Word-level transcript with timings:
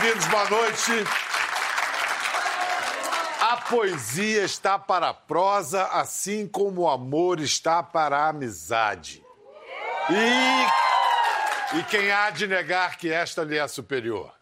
bem-vindos, 0.00 0.26
boa 0.26 0.48
noite. 0.48 0.92
A 3.40 3.56
poesia 3.68 4.44
está 4.44 4.78
para 4.78 5.08
a 5.08 5.14
prosa, 5.14 5.84
assim 5.86 6.46
como 6.46 6.82
o 6.82 6.88
amor 6.88 7.40
está 7.40 7.82
para 7.82 8.16
a 8.16 8.28
amizade. 8.28 9.24
E, 10.10 11.78
e 11.78 11.82
quem 11.84 12.12
há 12.12 12.30
de 12.30 12.46
negar 12.46 12.96
que 12.96 13.10
esta 13.10 13.42
lhe 13.42 13.58
é 13.58 13.66
superior? 13.66 14.32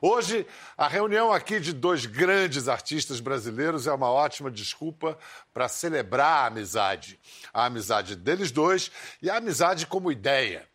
Hoje, 0.00 0.46
a 0.76 0.86
reunião 0.86 1.32
aqui 1.32 1.58
de 1.58 1.72
dois 1.72 2.04
grandes 2.04 2.68
artistas 2.68 3.18
brasileiros 3.18 3.86
é 3.86 3.92
uma 3.92 4.10
ótima 4.10 4.50
desculpa 4.50 5.18
para 5.54 5.68
celebrar 5.68 6.44
a 6.44 6.46
amizade. 6.46 7.18
A 7.52 7.64
amizade 7.64 8.14
deles 8.14 8.52
dois 8.52 8.90
e 9.22 9.30
a 9.30 9.36
amizade 9.36 9.86
como 9.86 10.12
ideia. 10.12 10.68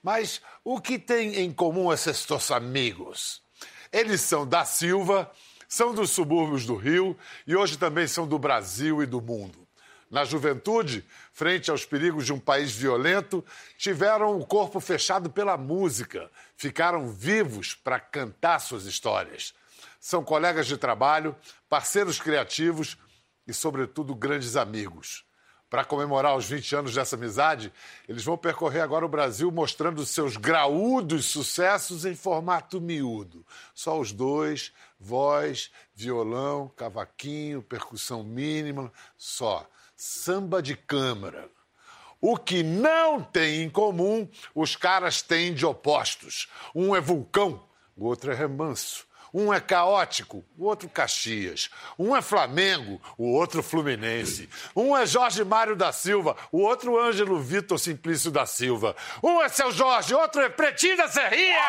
Mas 0.00 0.40
o 0.62 0.80
que 0.80 1.00
tem 1.00 1.40
em 1.40 1.52
comum 1.52 1.92
esses 1.92 2.24
dois 2.24 2.50
amigos? 2.52 3.41
Eles 3.92 4.22
são 4.22 4.46
da 4.46 4.64
Silva, 4.64 5.30
são 5.68 5.94
dos 5.94 6.10
subúrbios 6.10 6.64
do 6.64 6.76
Rio 6.76 7.16
e 7.46 7.54
hoje 7.54 7.76
também 7.76 8.06
são 8.06 8.26
do 8.26 8.38
Brasil 8.38 9.02
e 9.02 9.06
do 9.06 9.20
mundo. 9.20 9.68
Na 10.10 10.24
juventude, 10.24 11.04
frente 11.32 11.70
aos 11.70 11.86
perigos 11.86 12.26
de 12.26 12.32
um 12.32 12.38
país 12.38 12.72
violento, 12.72 13.44
tiveram 13.78 14.38
o 14.38 14.46
corpo 14.46 14.78
fechado 14.80 15.30
pela 15.30 15.56
música, 15.56 16.30
ficaram 16.56 17.08
vivos 17.08 17.74
para 17.74 17.98
cantar 17.98 18.58
suas 18.58 18.84
histórias. 18.84 19.54
São 19.98 20.22
colegas 20.22 20.66
de 20.66 20.76
trabalho, 20.76 21.34
parceiros 21.68 22.20
criativos 22.20 22.98
e, 23.46 23.54
sobretudo, 23.54 24.14
grandes 24.14 24.56
amigos. 24.56 25.24
Para 25.72 25.86
comemorar 25.86 26.36
os 26.36 26.44
20 26.44 26.76
anos 26.76 26.94
dessa 26.94 27.16
amizade, 27.16 27.72
eles 28.06 28.22
vão 28.22 28.36
percorrer 28.36 28.82
agora 28.82 29.06
o 29.06 29.08
Brasil 29.08 29.50
mostrando 29.50 30.04
seus 30.04 30.36
graúdos 30.36 31.24
sucessos 31.24 32.04
em 32.04 32.14
formato 32.14 32.78
miúdo. 32.78 33.42
Só 33.74 33.98
os 33.98 34.12
dois, 34.12 34.70
voz, 35.00 35.70
violão, 35.94 36.70
cavaquinho, 36.76 37.62
percussão 37.62 38.22
mínima, 38.22 38.92
só 39.16 39.66
samba 39.96 40.60
de 40.60 40.76
câmara. 40.76 41.48
O 42.20 42.36
que 42.36 42.62
não 42.62 43.22
tem 43.22 43.62
em 43.62 43.70
comum, 43.70 44.28
os 44.54 44.76
caras 44.76 45.22
têm 45.22 45.54
de 45.54 45.64
opostos. 45.64 46.50
Um 46.74 46.94
é 46.94 47.00
vulcão, 47.00 47.64
o 47.96 48.04
outro 48.04 48.30
é 48.30 48.34
remanso. 48.34 49.06
Um 49.32 49.52
é 49.52 49.60
caótico, 49.60 50.44
o 50.58 50.66
outro 50.66 50.88
Caxias. 50.88 51.70
Um 51.98 52.14
é 52.14 52.20
Flamengo, 52.20 53.00
o 53.16 53.32
outro 53.32 53.62
Fluminense. 53.62 54.48
Um 54.76 54.96
é 54.96 55.06
Jorge 55.06 55.42
Mário 55.42 55.74
da 55.74 55.90
Silva, 55.90 56.36
o 56.50 56.60
outro 56.60 57.00
Ângelo 57.00 57.40
Vitor 57.40 57.78
Simplício 57.78 58.30
da 58.30 58.44
Silva. 58.44 58.94
Um 59.22 59.40
é 59.40 59.48
Seu 59.48 59.72
Jorge, 59.72 60.14
outro 60.14 60.42
é 60.42 60.50
Pretinho 60.50 60.98
da 60.98 61.08
Serrinha! 61.08 61.62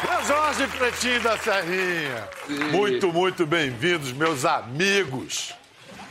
Seu 0.00 0.22
Jorge 0.22 0.66
Pretinho 0.68 1.20
da 1.20 1.36
Serrinha. 1.36 2.28
Sim. 2.46 2.64
Muito, 2.70 3.12
muito 3.12 3.44
bem-vindos, 3.44 4.12
meus 4.12 4.44
amigos. 4.44 5.54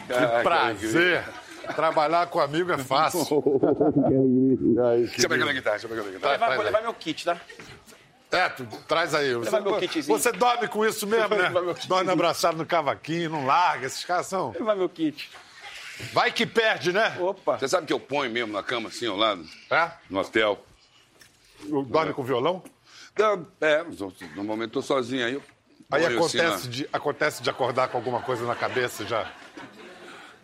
Que 0.06 0.44
prazer. 0.44 1.24
Trabalhar 1.76 2.28
com 2.28 2.40
amigo 2.40 2.72
é 2.72 2.78
fácil. 2.78 3.22
deixa 5.08 5.26
eu 5.26 5.30
pegar 5.30 5.46
minha 5.46 5.54
guitarra, 5.54 5.78
deixa 5.78 5.86
eu 5.86 5.90
pegar 5.90 6.02
minha 6.02 6.14
guitarra. 6.16 6.38
Vou 6.38 6.48
levar, 6.48 6.56
vou 6.56 6.66
levar 6.66 6.82
meu 6.82 6.94
kit, 6.94 7.26
tá? 7.26 7.40
É, 8.32 8.48
tu, 8.50 8.66
traz 8.88 9.16
aí. 9.16 9.34
Você, 9.34 9.60
meu 9.60 9.78
kitzinho. 9.78 10.18
você 10.18 10.32
dorme 10.32 10.68
com 10.68 10.86
isso 10.86 11.08
mesmo, 11.08 11.36
né? 11.36 11.52
Dorme 11.88 12.12
abraçado 12.12 12.58
no 12.58 12.66
cavaquinho, 12.66 13.30
não 13.30 13.46
larga. 13.46 13.88
Esses 13.88 14.06
caras 14.06 14.28
são... 14.28 14.52
Levar 14.52 14.76
meu 14.76 14.88
kit. 14.88 15.30
Vai 16.14 16.32
que 16.32 16.46
perde, 16.46 16.94
né? 16.94 17.16
Opa. 17.20 17.58
Você 17.58 17.68
sabe 17.68 17.88
que 17.88 17.94
eu 17.94 18.00
ponho 18.00 18.32
mesmo 18.32 18.54
na 18.54 18.64
cama, 18.64 18.90
assim, 18.90 19.08
ao 19.08 19.18
lado? 19.18 19.46
É? 19.70 19.92
No 20.10 20.20
hotel. 20.20 20.64
Dorme 21.88 22.12
é. 22.12 22.14
com 22.14 22.24
violão? 22.24 22.64
É, 23.60 23.84
normalmente 24.36 24.72
tô 24.72 24.82
sozinho 24.82 25.26
aí. 25.26 25.42
Aí 25.92 26.06
acontece, 26.06 26.46
assim, 26.46 26.70
de, 26.70 26.90
acontece 26.94 27.44
de 27.44 27.50
acordar 27.50 27.88
com 27.90 27.98
alguma 27.98 28.22
coisa 28.22 28.46
na 28.46 28.56
cabeça 28.56 29.06
já? 29.06 29.30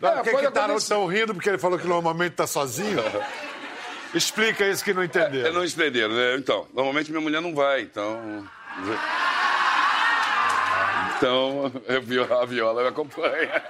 Não, 0.00 0.10
é, 0.10 0.16
por 0.16 0.24
que, 0.24 0.46
que 0.46 0.50
tá 0.50 0.68
tão 0.88 1.06
rindo? 1.06 1.32
Porque 1.32 1.48
ele 1.48 1.58
falou 1.58 1.78
que 1.78 1.86
normalmente 1.86 2.34
tá 2.34 2.46
sozinho? 2.46 2.98
Explica 4.16 4.66
isso 4.66 4.82
que 4.82 4.94
não 4.94 5.04
entenderam. 5.04 5.48
É, 5.48 5.52
não 5.52 5.64
entenderam, 5.64 6.14
né? 6.14 6.36
Então, 6.36 6.66
normalmente 6.72 7.10
minha 7.10 7.20
mulher 7.20 7.42
não 7.42 7.54
vai, 7.54 7.82
então. 7.82 8.48
Então, 11.16 11.72
a 12.40 12.44
viola 12.46 12.82
me 12.82 12.88
acompanha. 12.88 13.62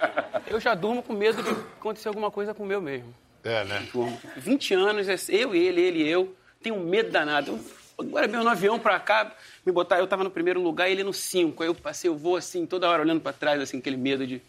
Eu 0.47 0.61
já 0.61 0.75
durmo 0.75 1.03
com 1.03 1.13
medo 1.13 1.43
de 1.43 1.51
acontecer 1.51 2.07
alguma 2.09 2.31
coisa 2.31 2.55
com 2.55 2.63
o 2.63 2.67
meu 2.67 2.81
mesmo. 2.81 3.13
É, 3.43 3.65
né? 3.65 3.89
20 4.37 4.75
anos, 4.75 5.09
é 5.09 5.17
eu 5.29 5.55
e 5.55 5.67
ele, 5.67 5.81
ele 5.81 6.03
e 6.05 6.09
eu. 6.09 6.35
Tenho 6.63 6.79
medo 6.79 7.11
danado. 7.11 7.59
Agora 7.99 8.29
veio 8.29 8.45
no 8.45 8.51
avião 8.51 8.79
pra 8.79 9.01
cá, 9.01 9.35
me 9.65 9.73
botar. 9.73 9.99
Eu 9.99 10.07
tava 10.07 10.23
no 10.23 10.31
primeiro 10.31 10.61
lugar 10.61 10.89
e 10.89 10.93
ele 10.93 11.03
no 11.03 11.13
5. 11.13 11.63
Aí 11.63 11.69
eu 11.69 11.75
passei, 11.75 12.09
eu 12.09 12.17
vou 12.17 12.37
assim, 12.37 12.67
toda 12.67 12.89
hora 12.89 13.03
olhando 13.03 13.21
pra 13.21 13.33
trás, 13.33 13.61
assim, 13.61 13.79
aquele 13.79 13.97
medo 13.97 14.27
de. 14.27 14.41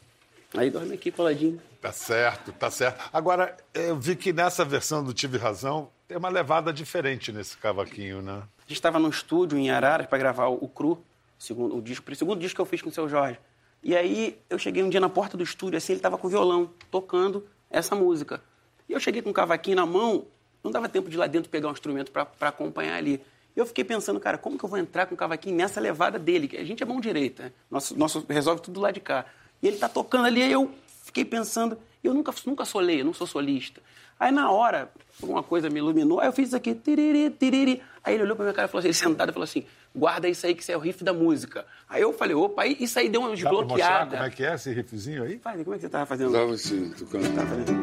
Aí 0.55 0.69
dorme 0.69 0.93
aqui 0.93 1.11
coladinho. 1.11 1.61
Tá 1.81 1.91
certo, 1.91 2.51
tá 2.51 2.71
certo. 2.71 3.09
Agora, 3.13 3.55
eu 3.73 3.95
vi 3.95 4.15
que 4.15 4.33
nessa 4.33 4.65
versão 4.65 5.03
do 5.03 5.13
Tive 5.13 5.37
Razão 5.37 5.89
tem 6.07 6.17
uma 6.17 6.29
levada 6.29 6.73
diferente 6.73 7.31
nesse 7.31 7.57
cavaquinho, 7.57 8.21
né? 8.21 8.43
A 8.57 8.61
gente 8.61 8.73
estava 8.73 8.97
no 8.99 9.09
estúdio 9.09 9.57
em 9.57 9.69
Araras 9.69 10.07
para 10.07 10.17
gravar 10.17 10.47
o 10.47 10.67
Cru, 10.67 10.93
o 10.93 11.43
segundo, 11.43 11.77
o, 11.77 11.81
disco, 11.81 12.11
o 12.11 12.15
segundo 12.15 12.39
disco 12.39 12.55
que 12.55 12.61
eu 12.61 12.65
fiz 12.65 12.81
com 12.81 12.89
o 12.89 12.93
seu 12.93 13.07
Jorge. 13.07 13.39
E 13.83 13.95
aí 13.95 14.39
eu 14.49 14.57
cheguei 14.57 14.83
um 14.83 14.89
dia 14.89 14.99
na 14.99 15.09
porta 15.09 15.37
do 15.37 15.43
estúdio, 15.43 15.77
assim, 15.77 15.93
ele 15.93 15.99
estava 15.99 16.17
com 16.17 16.27
o 16.27 16.29
violão, 16.29 16.69
tocando 16.89 17.47
essa 17.69 17.95
música. 17.95 18.41
E 18.89 18.93
eu 18.93 18.99
cheguei 18.99 19.21
com 19.21 19.29
o 19.29 19.33
cavaquinho 19.33 19.75
na 19.75 19.85
mão, 19.85 20.25
não 20.63 20.71
dava 20.71 20.89
tempo 20.89 21.09
de 21.09 21.15
ir 21.15 21.19
lá 21.19 21.27
dentro 21.27 21.49
pegar 21.49 21.69
um 21.69 21.71
instrumento 21.71 22.11
para 22.11 22.27
acompanhar 22.41 22.95
ali. 22.95 23.21
E 23.55 23.59
eu 23.59 23.65
fiquei 23.65 23.83
pensando, 23.83 24.19
cara, 24.19 24.37
como 24.37 24.57
que 24.57 24.65
eu 24.65 24.69
vou 24.69 24.79
entrar 24.79 25.05
com 25.05 25.15
o 25.15 25.17
cavaquinho 25.17 25.55
nessa 25.55 25.79
levada 25.79 26.17
dele? 26.17 26.49
A 26.57 26.63
gente 26.63 26.81
é 26.81 26.85
mão 26.85 26.99
direita, 26.99 27.43
né? 27.43 27.51
nosso, 27.69 27.97
nosso 27.97 28.25
resolve 28.27 28.61
tudo 28.61 28.79
lá 28.79 28.91
de 28.91 28.99
cá. 28.99 29.25
E 29.61 29.67
ele 29.67 29.77
está 29.77 29.89
tocando 29.89 30.25
ali, 30.25 30.41
aí 30.41 30.51
eu 30.51 30.71
fiquei 31.07 31.25
pensando, 31.25 31.77
eu 32.03 32.13
nunca, 32.13 32.33
nunca 32.45 32.63
solei, 32.65 33.01
eu 33.01 33.05
não 33.05 33.13
sou 33.13 33.25
solista. 33.25 33.81
Aí 34.19 34.31
na 34.31 34.51
hora, 34.51 34.91
uma 35.21 35.43
coisa 35.43 35.69
me 35.69 35.79
iluminou, 35.79 36.19
aí 36.19 36.27
eu 36.27 36.33
fiz 36.33 36.47
isso 36.47 36.55
aqui, 36.55 36.73
tiriri, 36.73 37.29
tiriri. 37.29 37.81
Aí 38.03 38.15
ele 38.15 38.23
olhou 38.23 38.35
pra 38.35 38.45
minha 38.45 38.53
cara 38.53 38.67
e 38.67 38.71
falou 38.71 38.79
assim, 38.79 38.87
ele 38.87 38.93
sentado 38.93 39.29
e 39.29 39.33
falou 39.33 39.43
assim, 39.43 39.65
guarda 39.95 40.27
isso 40.27 40.45
aí 40.45 40.55
que 40.55 40.61
isso 40.61 40.71
é 40.71 40.77
o 40.77 40.79
riff 40.79 41.03
da 41.03 41.13
música. 41.13 41.65
Aí 41.87 42.01
eu 42.01 42.13
falei, 42.13 42.35
opa, 42.35 42.65
isso 42.65 42.97
aí 42.99 43.09
deu 43.09 43.21
uma 43.21 43.31
desbloqueada. 43.31 44.17
como 44.17 44.23
é 44.23 44.29
que 44.29 44.43
é 44.43 44.55
esse 44.55 44.73
riffzinho 44.73 45.23
aí? 45.23 45.37
Faz, 45.39 45.61
como 45.63 45.75
é 45.75 45.77
que 45.77 45.83
você 45.83 45.89
tava 45.89 46.05
fazendo? 46.05 46.31
Tava 46.31 46.53
assim, 46.53 46.89
tocando. 46.91 47.35
Tava 47.35 47.47
fazendo. 47.47 47.81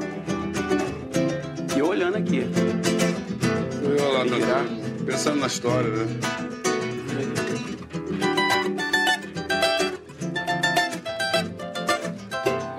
E 1.77 1.79
eu 1.79 1.87
olhando 1.87 2.17
aqui. 2.17 2.43
Eu 3.83 4.13
lá, 4.13 4.25
tá, 4.25 5.05
pensando 5.05 5.41
na 5.41 5.47
história, 5.47 5.91
né? 5.91 6.54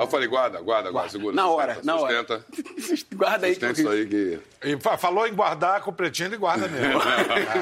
Eu 0.06 0.12
falei, 0.12 0.28
guarda, 0.28 0.62
guarda, 0.62 0.92
guarda, 0.92 1.10
segura. 1.10 1.36
Na 1.36 1.48
hora, 1.48 1.80
na 1.84 1.98
sustenta. 1.98 2.34
hora. 2.34 2.46
guarda 3.16 3.48
aí. 3.48 3.54
Sustenta 3.54 3.82
isso 3.82 3.90
aí 3.90 4.06
que... 4.06 4.40
E 4.64 4.98
falou 4.98 5.28
em 5.28 5.34
guardar 5.34 5.82
com 5.82 5.92
o 5.92 5.94
pretinho, 5.94 6.30
ele 6.30 6.38
guarda 6.38 6.68
mesmo. 6.68 7.00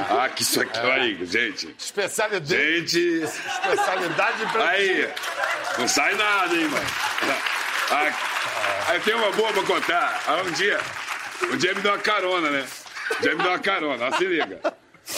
ah, 0.09 0.29
que 0.29 0.43
isso 0.43 0.61
aqui, 0.61 0.79
é. 0.79 0.91
aí, 0.91 1.25
gente. 1.25 1.75
Especialidade. 1.77 2.79
Gente. 2.79 3.23
Especialidade 3.23 4.37
de 4.37 4.51
pretinho. 4.51 4.67
Aí, 4.69 5.13
não 5.77 5.87
sai 5.87 6.15
nada, 6.15 6.55
hein, 6.55 6.67
mano. 6.67 6.87
Ah, 7.91 8.91
aí 8.91 8.99
tem 9.01 9.13
uma 9.13 9.31
boa 9.31 9.51
pra 9.51 9.63
contar. 9.63 10.23
Aí 10.27 10.47
um 10.47 10.51
dia, 10.51 10.79
um 11.51 11.57
dia 11.57 11.73
me 11.73 11.81
deu 11.81 11.91
uma 11.91 11.99
carona, 11.99 12.49
né? 12.49 12.65
Um 13.17 13.21
dia 13.21 13.35
me 13.35 13.43
deu 13.43 13.51
uma 13.51 13.59
carona, 13.59 14.07
ó, 14.07 14.17
se 14.17 14.25
liga. 14.25 14.59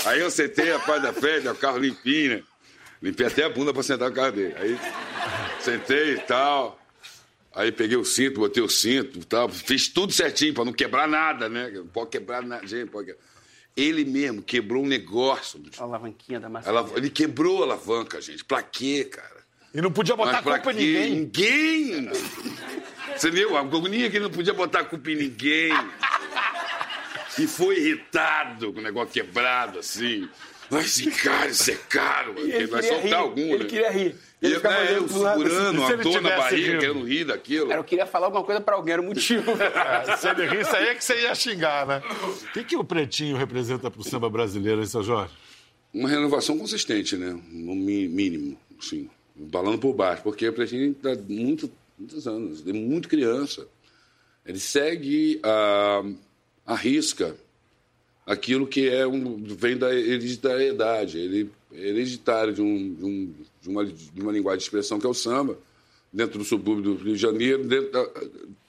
Aí 0.05 0.19
eu 0.19 0.31
sentei 0.31 0.73
a 0.73 0.79
paz 0.79 1.01
da 1.01 1.13
festa, 1.13 1.51
o 1.51 1.55
carro 1.55 1.77
limpinho, 1.77 2.37
né? 2.37 2.43
Limpei 3.01 3.27
até 3.27 3.43
a 3.43 3.49
bunda 3.49 3.73
pra 3.73 3.83
sentar 3.83 4.09
no 4.09 4.15
carro 4.15 4.31
dele. 4.31 4.55
Aí 4.57 4.79
sentei 5.59 6.15
e 6.15 6.19
tal. 6.19 6.79
Aí 7.55 7.71
peguei 7.71 7.95
o 7.95 8.03
cinto, 8.03 8.41
botei 8.41 8.61
o 8.61 8.69
cinto 8.69 9.19
e 9.19 9.23
tal. 9.23 9.47
Fiz 9.47 9.87
tudo 9.87 10.11
certinho 10.11 10.53
para 10.53 10.65
não 10.65 10.73
quebrar 10.73 11.07
nada, 11.07 11.47
né? 11.47 11.69
Não 11.69 11.87
pode 11.87 12.09
quebrar 12.09 12.43
nada, 12.43 12.67
gente. 12.67 12.89
Pode 12.89 13.07
quebrar. 13.07 13.23
Ele 13.77 14.05
mesmo 14.05 14.41
quebrou 14.41 14.83
um 14.83 14.87
negócio. 14.87 15.61
A 15.77 15.83
alavanquinha 15.83 16.39
da 16.39 16.49
massa. 16.49 16.69
Ele 16.95 17.09
quebrou 17.09 17.61
a 17.61 17.65
alavanca, 17.65 18.21
gente. 18.21 18.43
Pra 18.43 18.61
quê, 18.61 19.05
cara? 19.05 19.43
E 19.73 19.81
não 19.81 19.91
podia 19.91 20.15
botar 20.15 20.41
Mas 20.41 20.61
culpa 20.61 20.71
em 20.71 20.75
ninguém. 20.75 21.15
Ninguém! 21.15 22.09
Você 23.15 23.29
viu? 23.29 23.57
A 23.57 23.61
agonia 23.61 24.09
que 24.09 24.17
ele 24.17 24.23
não 24.23 24.31
podia 24.31 24.53
botar 24.53 24.85
culpa 24.85 25.11
em 25.11 25.15
ninguém. 25.15 25.73
E 27.37 27.47
foi 27.47 27.77
irritado 27.77 28.71
com 28.71 28.79
o 28.79 28.83
negócio 28.83 29.11
quebrado, 29.11 29.79
assim. 29.79 30.29
Mas 30.69 30.85
esse 30.85 31.11
cara, 31.11 31.47
isso 31.47 31.71
é 31.71 31.75
caro. 31.89 32.35
Ele 32.37 32.67
vai 32.67 32.81
soltar 32.81 33.05
rir. 33.05 33.13
algum, 33.13 33.41
ele 33.41 33.63
né? 33.63 33.69
queria 33.69 33.91
rir. 33.91 34.15
Ele 34.41 34.55
ficava 34.55 34.75
né, 34.75 34.97
eu 34.97 35.07
segurando 35.07 35.79
uma 35.79 35.97
dor 35.97 36.21
na 36.21 36.37
barriga, 36.37 36.67
rindo. 36.67 36.79
querendo 36.79 37.05
rir 37.05 37.23
daquilo. 37.25 37.67
Cara, 37.67 37.79
eu 37.79 37.83
queria 37.83 38.05
falar 38.05 38.27
alguma 38.27 38.43
coisa 38.43 38.61
para 38.61 38.75
alguém, 38.75 38.93
era 38.93 39.01
o 39.01 39.05
motivo. 39.05 39.51
É, 39.65 40.17
se 40.17 40.27
ele 40.27 40.45
risse, 40.47 40.75
aí 40.75 40.87
é 40.89 40.95
que 40.95 41.03
você 41.03 41.21
ia 41.21 41.33
xingar, 41.33 41.87
né? 41.87 42.01
O 42.09 42.51
que, 42.51 42.63
que 42.63 42.75
o 42.75 42.83
Pretinho 42.83 43.37
representa 43.37 43.89
para 43.89 44.01
o 44.01 44.03
samba 44.03 44.29
brasileiro, 44.29 44.81
hein, 44.81 44.87
seu 44.87 45.03
Jorge? 45.03 45.33
Uma 45.93 46.09
renovação 46.09 46.57
consistente, 46.57 47.15
né? 47.15 47.39
No 47.49 47.75
mínimo, 47.75 48.57
sim. 48.79 49.09
Balando 49.35 49.77
por 49.77 49.93
baixo, 49.93 50.21
porque 50.23 50.47
o 50.47 50.53
Pretinho 50.53 50.91
está 50.91 51.15
muito, 51.27 51.71
muitos 51.97 52.27
anos, 52.27 52.67
é 52.67 52.73
muito 52.73 53.07
criança. 53.07 53.67
Ele 54.45 54.59
segue 54.59 55.39
a, 55.43 56.03
a 56.65 56.75
risca 56.75 57.35
aquilo 58.25 58.65
que 58.65 58.89
é 58.89 59.05
um, 59.05 59.43
vem 59.43 59.77
da 59.77 59.93
hereditariedade. 59.93 61.17
Ele 61.17 61.51
é 61.73 61.89
hereditário 61.89 62.53
de, 62.53 62.61
um, 62.61 62.93
de, 62.93 63.05
um, 63.05 63.33
de, 63.61 63.69
uma, 63.69 63.85
de 63.85 64.21
uma 64.21 64.31
linguagem 64.31 64.59
de 64.59 64.63
expressão 64.63 64.99
que 64.99 65.05
é 65.05 65.09
o 65.09 65.13
samba, 65.13 65.57
dentro 66.11 66.39
do 66.39 66.45
subúrbio 66.45 66.95
do 66.95 67.03
Rio 67.03 67.15
de 67.15 67.21
Janeiro, 67.21 67.63
dentro 67.63 67.91
da, 67.91 68.07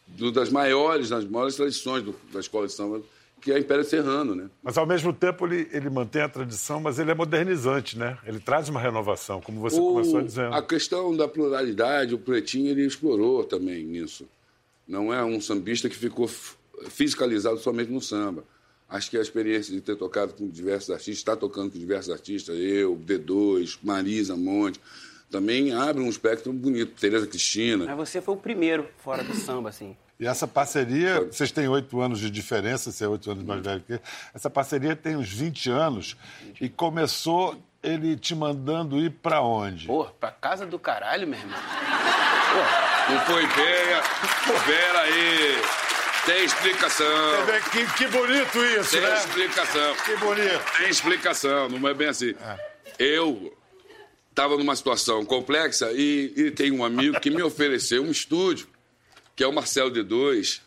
do, 0.08 0.32
das 0.32 0.50
maiores, 0.50 1.08
das 1.08 1.24
maiores 1.24 1.56
tradições 1.56 2.02
do, 2.02 2.14
da 2.32 2.40
escola 2.40 2.66
de 2.66 2.72
samba, 2.72 3.00
que 3.40 3.52
é 3.52 3.56
a 3.56 3.58
Império 3.58 3.84
Serrano, 3.84 4.34
né? 4.34 4.50
Mas, 4.62 4.76
ao 4.76 4.86
mesmo 4.86 5.12
tempo, 5.12 5.46
ele, 5.46 5.68
ele 5.70 5.88
mantém 5.88 6.22
a 6.22 6.28
tradição, 6.28 6.80
mas 6.80 6.98
ele 6.98 7.10
é 7.10 7.14
modernizante, 7.14 7.96
né? 7.96 8.18
Ele 8.26 8.40
traz 8.40 8.68
uma 8.68 8.80
renovação, 8.80 9.40
como 9.40 9.60
você 9.60 9.78
o, 9.78 9.92
começou 9.92 10.22
dizendo. 10.22 10.54
A 10.54 10.62
questão 10.62 11.16
da 11.16 11.28
pluralidade, 11.28 12.14
o 12.14 12.18
Pretinho, 12.18 12.70
ele 12.70 12.84
explorou 12.84 13.44
também 13.44 13.84
nisso. 13.84 14.26
Não 14.88 15.12
é 15.12 15.24
um 15.24 15.40
sambista 15.40 15.88
que 15.88 15.96
ficou 15.96 16.28
fiscalizado 16.88 17.58
somente 17.58 17.90
no 17.90 18.00
samba. 18.00 18.42
Acho 18.88 19.10
que 19.10 19.18
a 19.18 19.20
experiência 19.20 19.74
de 19.74 19.80
ter 19.80 19.96
tocado 19.96 20.32
com 20.32 20.48
diversos 20.48 20.90
artistas, 20.90 21.18
estar 21.18 21.36
tocando 21.36 21.72
com 21.72 21.78
diversos 21.78 22.12
artistas, 22.12 22.56
eu, 22.58 22.96
D2, 22.96 23.78
Marisa 23.82 24.36
Monte, 24.36 24.80
também 25.30 25.74
abre 25.74 26.02
um 26.02 26.08
espectro 26.08 26.52
bonito. 26.52 26.92
Tereza 27.00 27.26
Cristina. 27.26 27.84
Mas 27.84 27.96
você 27.96 28.20
foi 28.20 28.34
o 28.34 28.36
primeiro 28.36 28.88
fora 28.98 29.24
do 29.24 29.34
samba, 29.34 29.70
assim. 29.70 29.96
E 30.18 30.26
essa 30.26 30.46
parceria, 30.46 31.20
vocês 31.24 31.52
têm 31.52 31.68
oito 31.68 32.00
anos 32.00 32.20
de 32.20 32.30
diferença, 32.30 32.90
você 32.90 33.04
é 33.04 33.08
oito 33.08 33.30
anos 33.30 33.44
mais 33.44 33.62
velho 33.62 33.82
que 33.82 33.94
eu. 33.94 34.00
Essa 34.32 34.48
parceria 34.48 34.96
tem 34.96 35.16
uns 35.16 35.30
20 35.30 35.68
anos 35.70 36.16
e 36.60 36.68
começou 36.68 37.60
ele 37.82 38.16
te 38.16 38.34
mandando 38.34 38.98
ir 38.98 39.10
para 39.10 39.42
onde? 39.42 39.86
Pô, 39.86 40.04
pra 40.04 40.30
casa 40.30 40.64
do 40.64 40.78
caralho, 40.78 41.26
meu 41.26 41.38
irmão. 41.38 41.58
Pô, 41.58 43.12
não 43.12 43.20
foi 43.26 43.44
ideia. 43.44 44.02
Pera 44.64 45.00
aí. 45.00 45.85
Tem 46.26 46.44
explicação. 46.44 47.06
Que, 47.70 47.86
que 47.96 48.06
bonito 48.08 48.64
isso, 48.80 48.90
Tem 48.90 49.00
né? 49.00 49.08
Tem 49.08 49.16
explicação. 49.16 49.96
Que 50.04 50.16
bonito. 50.16 50.78
Tem 50.78 50.88
explicação, 50.88 51.68
não 51.68 51.88
é 51.88 51.94
bem 51.94 52.08
assim. 52.08 52.34
É. 52.40 52.58
Eu 52.98 53.56
estava 54.30 54.56
numa 54.58 54.76
situação 54.76 55.24
complexa 55.24 55.90
e, 55.92 56.32
e 56.36 56.50
tem 56.50 56.70
um 56.72 56.84
amigo 56.84 57.18
que 57.20 57.30
me 57.30 57.42
ofereceu 57.42 58.02
um 58.02 58.10
estúdio 58.10 58.68
que 59.36 59.44
é 59.44 59.46
o 59.46 59.52
Marcelo 59.52 59.90
D2, 59.92 60.62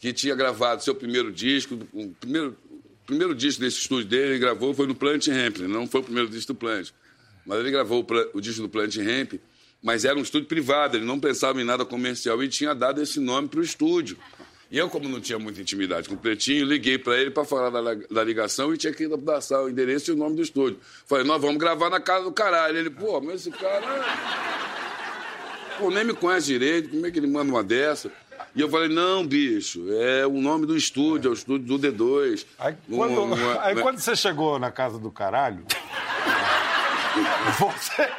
que 0.00 0.12
tinha 0.12 0.34
gravado 0.34 0.82
seu 0.82 0.94
primeiro 0.94 1.32
disco, 1.32 1.78
o 1.92 2.08
primeiro, 2.20 2.56
o 2.68 3.06
primeiro 3.06 3.34
disco 3.34 3.60
desse 3.60 3.78
estúdio 3.78 4.06
dele, 4.06 4.32
ele 4.32 4.38
gravou, 4.40 4.74
foi 4.74 4.88
no 4.88 4.94
Plant 4.94 5.28
Ramp, 5.28 5.58
não 5.58 5.86
foi 5.86 6.00
o 6.00 6.04
primeiro 6.04 6.28
disco 6.28 6.52
do 6.52 6.58
Plant, 6.58 6.90
mas 7.46 7.60
ele 7.60 7.70
gravou 7.70 8.04
o, 8.04 8.36
o 8.36 8.40
disco 8.40 8.62
do 8.62 8.68
Plant 8.68 8.96
Ramp, 8.96 9.34
mas 9.80 10.04
era 10.04 10.18
um 10.18 10.22
estúdio 10.22 10.48
privado, 10.48 10.96
ele 10.96 11.06
não 11.06 11.20
pensava 11.20 11.60
em 11.60 11.64
nada 11.64 11.84
comercial 11.84 12.42
e 12.42 12.48
tinha 12.48 12.74
dado 12.74 13.00
esse 13.00 13.20
nome 13.20 13.46
para 13.46 13.60
o 13.60 13.62
estúdio. 13.62 14.18
E 14.70 14.76
eu, 14.76 14.90
como 14.90 15.08
não 15.08 15.18
tinha 15.18 15.38
muita 15.38 15.62
intimidade 15.62 16.08
com 16.08 16.14
o 16.14 16.18
Pretinho, 16.18 16.66
liguei 16.66 16.98
para 16.98 17.16
ele 17.16 17.30
para 17.30 17.44
falar 17.44 17.70
da, 17.70 17.94
da, 17.94 18.22
ligação 18.22 18.74
e 18.74 18.76
tinha 18.76 18.92
que 18.92 19.08
dar 19.08 19.40
o 19.62 19.68
endereço 19.68 20.10
e 20.10 20.14
o 20.14 20.16
nome 20.16 20.36
do 20.36 20.42
estúdio. 20.42 20.78
Falei, 21.06 21.24
nós 21.24 21.40
vamos 21.40 21.56
gravar 21.56 21.88
na 21.88 21.98
casa 21.98 22.24
do 22.24 22.32
caralho. 22.32 22.76
Ele, 22.76 22.90
pô, 22.90 23.18
mas 23.18 23.46
esse 23.46 23.50
cara. 23.50 24.04
Pô, 25.78 25.90
nem 25.90 26.04
me 26.04 26.12
conhece 26.12 26.48
direito, 26.48 26.90
como 26.90 27.06
é 27.06 27.10
que 27.10 27.18
ele 27.18 27.28
manda 27.28 27.50
uma 27.50 27.64
dessa? 27.64 28.12
E 28.54 28.60
eu 28.60 28.68
falei, 28.68 28.88
não, 28.88 29.26
bicho, 29.26 29.86
é 29.92 30.26
o 30.26 30.32
nome 30.32 30.66
do 30.66 30.76
estúdio, 30.76 31.28
é 31.28 31.30
o 31.30 31.34
estúdio 31.34 31.78
do 31.78 31.78
D2. 31.78 32.44
Aí, 32.58 32.74
quando, 32.90 33.22
uma, 33.22 33.62
aí 33.62 33.76
quando 33.76 33.98
você 33.98 34.16
chegou 34.16 34.58
na 34.58 34.70
casa 34.70 34.98
do 34.98 35.10
caralho, 35.10 35.64
você, 37.58 38.10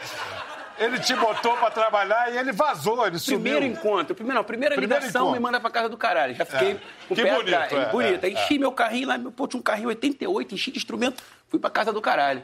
ele 0.80 1.00
te 1.00 1.14
botou 1.16 1.56
pra 1.58 1.70
trabalhar 1.70 2.34
e 2.34 2.38
ele 2.38 2.52
vazou, 2.52 3.06
ele 3.06 3.20
sumiu. 3.20 3.42
Primeiro 3.42 3.66
encontro, 3.66 4.16
primeiro, 4.16 4.38
não, 4.38 4.44
primeira 4.44 4.76
primeiro 4.76 5.02
ligação 5.02 5.24
encontro. 5.24 5.40
me 5.42 5.46
manda 5.46 5.60
pra 5.60 5.70
casa 5.70 5.90
do 5.90 5.98
caralho. 5.98 6.34
Já 6.34 6.46
fiquei 6.46 6.72
é. 6.72 6.80
com 7.08 7.14
o 7.14 7.18
pé 7.18 7.36
bonito, 7.36 7.56
atrás. 7.56 7.74
É, 7.74 7.92
bonito. 7.92 8.24
É, 8.24 8.30
enchi 8.30 8.56
é. 8.56 8.58
meu 8.58 8.72
carrinho 8.72 9.08
lá, 9.08 9.20
pô, 9.36 9.48
tinha 9.48 9.60
um 9.60 9.64
carrinho 9.64 9.90
88, 9.90 10.56
enchi 10.56 10.72
de 10.72 10.78
instrumento, 10.78 11.22
fui 11.50 11.60
pra 11.60 11.70
casa 11.70 11.92
do 11.92 12.02
caralho. 12.02 12.42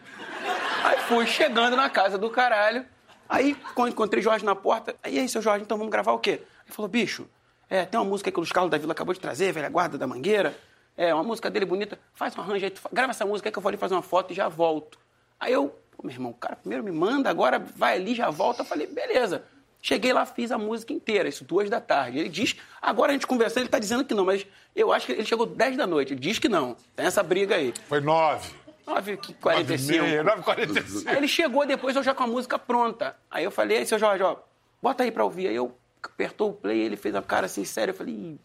Aí 0.83 0.97
fui 1.07 1.25
chegando 1.25 1.75
na 1.75 1.89
casa 1.89 2.17
do 2.17 2.29
caralho. 2.29 2.85
Aí, 3.27 3.55
quando 3.73 3.89
encontrei 3.89 4.21
Jorge 4.21 4.45
na 4.45 4.55
porta, 4.55 4.95
aí, 5.01 5.17
aí, 5.17 5.27
seu 5.27 5.41
Jorge, 5.41 5.63
então 5.63 5.77
vamos 5.77 5.91
gravar 5.91 6.11
o 6.11 6.19
quê? 6.19 6.41
Ele 6.65 6.75
falou, 6.75 6.87
bicho, 6.87 7.27
é, 7.69 7.85
tem 7.85 7.99
uma 7.99 8.05
música 8.05 8.31
que 8.31 8.37
o 8.37 8.41
Luiz 8.41 8.51
Carlos 8.51 8.69
da 8.69 8.77
Vila 8.77 8.91
acabou 8.91 9.13
de 9.13 9.19
trazer, 9.19 9.51
Velha 9.51 9.69
Guarda 9.69 9.97
da 9.97 10.05
Mangueira. 10.05 10.55
É, 10.97 11.13
uma 11.13 11.23
música 11.23 11.49
dele 11.49 11.65
bonita. 11.65 11.99
Faz 12.13 12.37
um 12.37 12.41
arranjo 12.41 12.65
aí, 12.65 12.73
grava 12.91 13.11
essa 13.11 13.25
música 13.25 13.49
aí 13.49 13.51
que 13.51 13.57
eu 13.57 13.61
vou 13.61 13.69
ali 13.69 13.77
fazer 13.77 13.95
uma 13.95 14.01
foto 14.01 14.31
e 14.31 14.35
já 14.35 14.47
volto. 14.47 14.97
Aí 15.39 15.51
eu, 15.51 15.75
pô, 15.95 16.03
meu 16.03 16.13
irmão, 16.13 16.31
o 16.31 16.35
cara 16.35 16.55
primeiro 16.55 16.83
me 16.83 16.91
manda, 16.91 17.29
agora 17.29 17.59
vai 17.59 17.95
ali, 17.95 18.13
já 18.13 18.29
volta. 18.29 18.61
Eu 18.61 18.65
falei, 18.65 18.87
beleza. 18.87 19.43
Cheguei 19.81 20.11
lá, 20.11 20.25
fiz 20.25 20.51
a 20.51 20.57
música 20.57 20.91
inteira, 20.91 21.29
isso 21.29 21.43
duas 21.43 21.69
da 21.69 21.79
tarde. 21.79 22.17
Ele 22.17 22.29
diz, 22.29 22.55
agora 22.81 23.11
a 23.11 23.13
gente 23.13 23.27
conversando, 23.27 23.63
ele 23.63 23.69
tá 23.69 23.77
dizendo 23.77 24.03
que 24.03 24.15
não, 24.15 24.25
mas 24.25 24.45
eu 24.75 24.91
acho 24.91 25.05
que 25.05 25.11
ele 25.11 25.25
chegou 25.25 25.45
dez 25.45 25.77
da 25.77 25.85
noite. 25.85 26.13
Ele 26.13 26.19
diz 26.19 26.39
que 26.39 26.49
não. 26.49 26.75
Tem 26.95 27.05
essa 27.05 27.21
briga 27.21 27.55
aí. 27.55 27.71
Foi 27.87 28.01
nove. 28.01 28.49
9h45. 28.87 30.23
9h45. 30.23 31.07
Aí 31.07 31.17
ele 31.17 31.27
chegou 31.27 31.65
depois, 31.65 31.95
eu 31.95 32.03
já 32.03 32.13
com 32.13 32.23
a 32.23 32.27
música 32.27 32.57
pronta. 32.57 33.15
Aí 33.29 33.43
eu 33.43 33.51
falei, 33.51 33.85
seu 33.85 33.99
Jorge, 33.99 34.23
ó, 34.23 34.37
bota 34.81 35.03
aí 35.03 35.11
pra 35.11 35.23
ouvir. 35.23 35.47
Aí 35.47 35.55
eu 35.55 35.75
apertou 36.01 36.49
o 36.49 36.53
play, 36.53 36.79
ele 36.79 36.95
fez 36.95 37.13
a 37.15 37.21
cara 37.21 37.45
assim, 37.45 37.63
sério. 37.63 37.91
Eu 37.91 37.95
falei, 37.95 38.39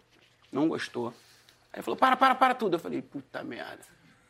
não 0.52 0.68
gostou. 0.68 1.08
Aí 1.72 1.76
ele 1.76 1.82
falou, 1.82 1.96
para, 1.96 2.16
para, 2.16 2.34
para 2.34 2.54
tudo. 2.54 2.74
Eu 2.74 2.80
falei, 2.80 3.00
puta 3.00 3.42
merda. 3.42 3.80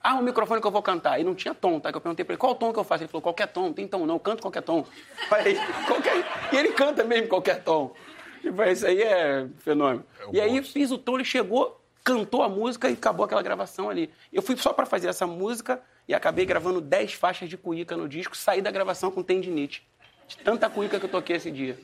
Ah, 0.02 0.14
o 0.14 0.23
microfone 0.23 0.61
que 0.61 0.67
eu 0.67 0.70
vou 0.70 0.82
cantar. 0.82 1.20
E 1.20 1.25
não 1.25 1.35
tinha 1.35 1.55
tom, 1.55 1.79
tá? 1.79 1.91
Que 1.91 1.97
eu 1.97 2.00
perguntei 2.00 2.25
pra 2.25 2.32
ele, 2.32 2.38
qual 2.38 2.55
tom 2.55 2.73
que 2.73 2.79
eu 2.79 2.85
faço? 2.85 3.05
Ele 3.05 3.08
falou, 3.08 3.23
qualquer 3.23 3.49
tom, 3.49 3.64
não 3.64 3.73
tem 3.73 3.87
tom 3.87 4.06
não, 4.06 4.14
eu 4.14 4.20
canto 4.20 4.41
qualquer 4.41 4.62
tom. 4.62 4.87
Falei, 5.29 5.58
qualquer... 5.87 6.25
E 6.52 6.56
ele 6.56 6.73
canta 6.73 7.05
mesmo 7.05 7.29
qualquer 7.29 7.62
tom. 7.62 7.94
Falei, 8.56 8.73
isso 8.73 8.87
aí 8.87 9.02
é 9.02 9.47
fenômeno. 9.58 10.05
É 10.32 10.37
e 10.37 10.41
aí 10.41 10.62
fiz 10.62 10.91
o 10.91 10.97
tom, 10.97 11.17
ele 11.17 11.25
chegou, 11.25 11.79
cantou 12.02 12.43
a 12.43 12.49
música 12.49 12.88
e 12.88 12.94
acabou 12.94 13.25
aquela 13.25 13.43
gravação 13.43 13.91
ali. 13.91 14.11
Eu 14.32 14.41
fui 14.41 14.56
só 14.56 14.73
para 14.73 14.87
fazer 14.87 15.08
essa 15.08 15.26
música 15.26 15.82
e 16.08 16.14
acabei 16.14 16.46
gravando 16.46 16.81
10 16.81 17.12
faixas 17.12 17.49
de 17.49 17.58
cuíca 17.58 17.96
no 17.96 18.08
disco, 18.08 18.35
saí 18.37 18.62
da 18.62 18.70
gravação 18.70 19.11
com 19.11 19.23
tendinite. 19.23 19.87
De 20.26 20.38
tanta 20.38 20.70
cuíca 20.70 20.99
que 20.99 21.05
eu 21.05 21.11
toquei 21.11 21.37
esse 21.37 21.50
dia. 21.50 21.79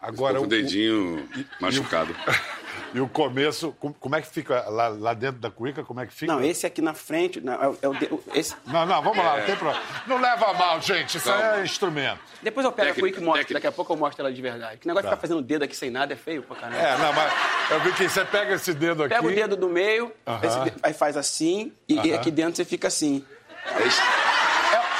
Agora, 0.00 0.38
com 0.38 0.44
o 0.44 0.48
dedinho 0.48 1.28
o, 1.36 1.62
machucado. 1.62 2.14
E 2.94 3.00
o 3.00 3.08
começo, 3.08 3.74
como 3.98 4.14
é 4.14 4.22
que 4.22 4.28
fica 4.28 4.70
lá, 4.70 4.86
lá, 4.86 5.14
dentro 5.14 5.40
da 5.40 5.50
cuíca? 5.50 5.82
Como 5.82 6.00
é 6.00 6.06
que 6.06 6.14
fica? 6.14 6.32
Não, 6.32 6.40
esse 6.40 6.64
aqui 6.64 6.80
na 6.80 6.94
frente. 6.94 7.40
Não, 7.40 7.52
é, 7.52 7.76
é 7.82 7.88
o, 7.88 8.22
esse... 8.32 8.54
não, 8.66 8.86
não, 8.86 9.02
vamos 9.02 9.18
é... 9.18 9.22
lá, 9.22 9.38
não 9.38 9.46
tem 9.46 9.56
problema. 9.56 9.82
Não 10.06 10.20
leva 10.20 10.52
mal, 10.52 10.80
gente, 10.80 11.16
isso 11.16 11.28
Calma. 11.28 11.56
é 11.56 11.64
instrumento. 11.64 12.20
Depois 12.40 12.64
eu 12.64 12.70
pego 12.70 12.88
técnica, 12.88 13.00
a 13.00 13.02
cuíca 13.02 13.20
e 13.20 13.24
mostro, 13.24 13.40
técnica. 13.40 13.54
daqui 13.54 13.66
a 13.66 13.72
pouco 13.72 13.92
eu 13.92 13.96
mostro 13.96 14.24
ela 14.24 14.32
de 14.32 14.40
verdade. 14.40 14.78
Que 14.78 14.86
negócio 14.86 15.08
tá. 15.08 15.10
de 15.10 15.16
ficar 15.16 15.28
fazendo 15.28 15.42
dedo 15.42 15.64
aqui 15.64 15.74
sem 15.74 15.90
nada 15.90 16.12
é 16.12 16.16
feio 16.16 16.44
pra 16.44 16.56
caramba. 16.56 16.80
É, 16.80 16.96
não, 16.96 17.12
mas 17.12 17.32
eu 17.72 17.80
vi 17.80 17.92
que 17.94 18.08
você 18.08 18.24
pega 18.24 18.54
esse 18.54 18.72
dedo 18.72 19.02
aqui. 19.02 19.14
Pega 19.14 19.26
o 19.26 19.34
dedo 19.34 19.56
do 19.56 19.68
meio, 19.68 20.06
uh 20.06 20.10
-huh. 20.26 20.72
aí 20.80 20.92
faz 20.92 21.16
assim, 21.16 21.72
e, 21.88 21.94
uh 21.94 22.00
-huh. 22.00 22.06
e 22.06 22.14
aqui 22.14 22.30
dentro 22.30 22.54
você 22.54 22.64
fica 22.64 22.86
assim. 22.86 23.24
É 23.66 24.24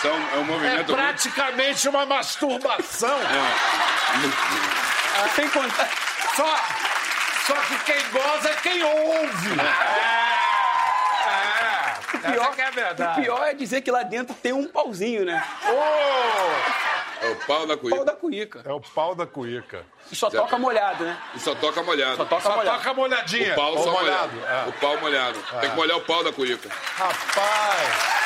são, 0.04 0.14
é 0.34 0.38
um 0.38 0.44
movimento. 0.44 0.92
É 0.92 0.94
praticamente 0.94 1.88
uma 1.88 2.04
masturbação. 2.04 3.18
É. 3.18 5.28
Sem 5.34 5.48
contar. 5.48 5.88
Só, 6.36 6.44
só 7.46 7.54
que 7.54 7.78
quem 7.84 8.10
goza 8.10 8.50
é 8.50 8.54
quem 8.56 8.82
ouve. 8.82 9.60
É. 11.24 11.26
é. 11.28 12.16
O 12.16 12.32
pior, 12.32 12.54
é 12.58 12.70
verdade. 12.70 13.20
O 13.20 13.22
pior 13.22 13.48
é 13.48 13.54
dizer 13.54 13.82
que 13.82 13.90
lá 13.90 14.02
dentro 14.02 14.34
tem 14.34 14.52
um 14.52 14.66
pauzinho, 14.66 15.24
né? 15.24 15.44
Oh! 15.68 16.84
É 17.24 17.30
o 17.30 17.36
pau 17.46 17.66
da 17.66 17.76
cuíca. 17.76 17.96
Pau 17.96 18.04
da 18.04 18.12
cuíca. 18.12 18.62
É 18.64 18.72
o 18.72 18.80
pau 18.80 19.14
da 19.14 19.26
cuíca. 19.26 19.84
E 20.10 20.16
só 20.16 20.30
toca 20.30 20.58
molhado, 20.58 21.04
né? 21.04 21.18
E 21.34 21.40
só 21.40 21.54
toca 21.54 21.82
molhado. 21.82 22.16
Só 22.16 22.24
toca 22.24 22.42
só 22.42 22.56
molhado. 22.56 22.78
toca 22.78 22.94
molhadinha. 22.94 23.52
O 23.52 23.56
pau 23.56 23.78
só 23.78 23.92
molhado. 23.92 24.32
molhado. 24.36 24.66
É. 24.66 24.68
O 24.68 24.72
pau 24.72 25.00
molhado. 25.00 25.44
É. 25.54 25.60
Tem 25.60 25.70
que 25.70 25.76
molhar 25.76 25.96
o 25.96 26.00
pau 26.02 26.24
da 26.24 26.32
cuíca. 26.32 26.68
Rapaz! 26.96 28.24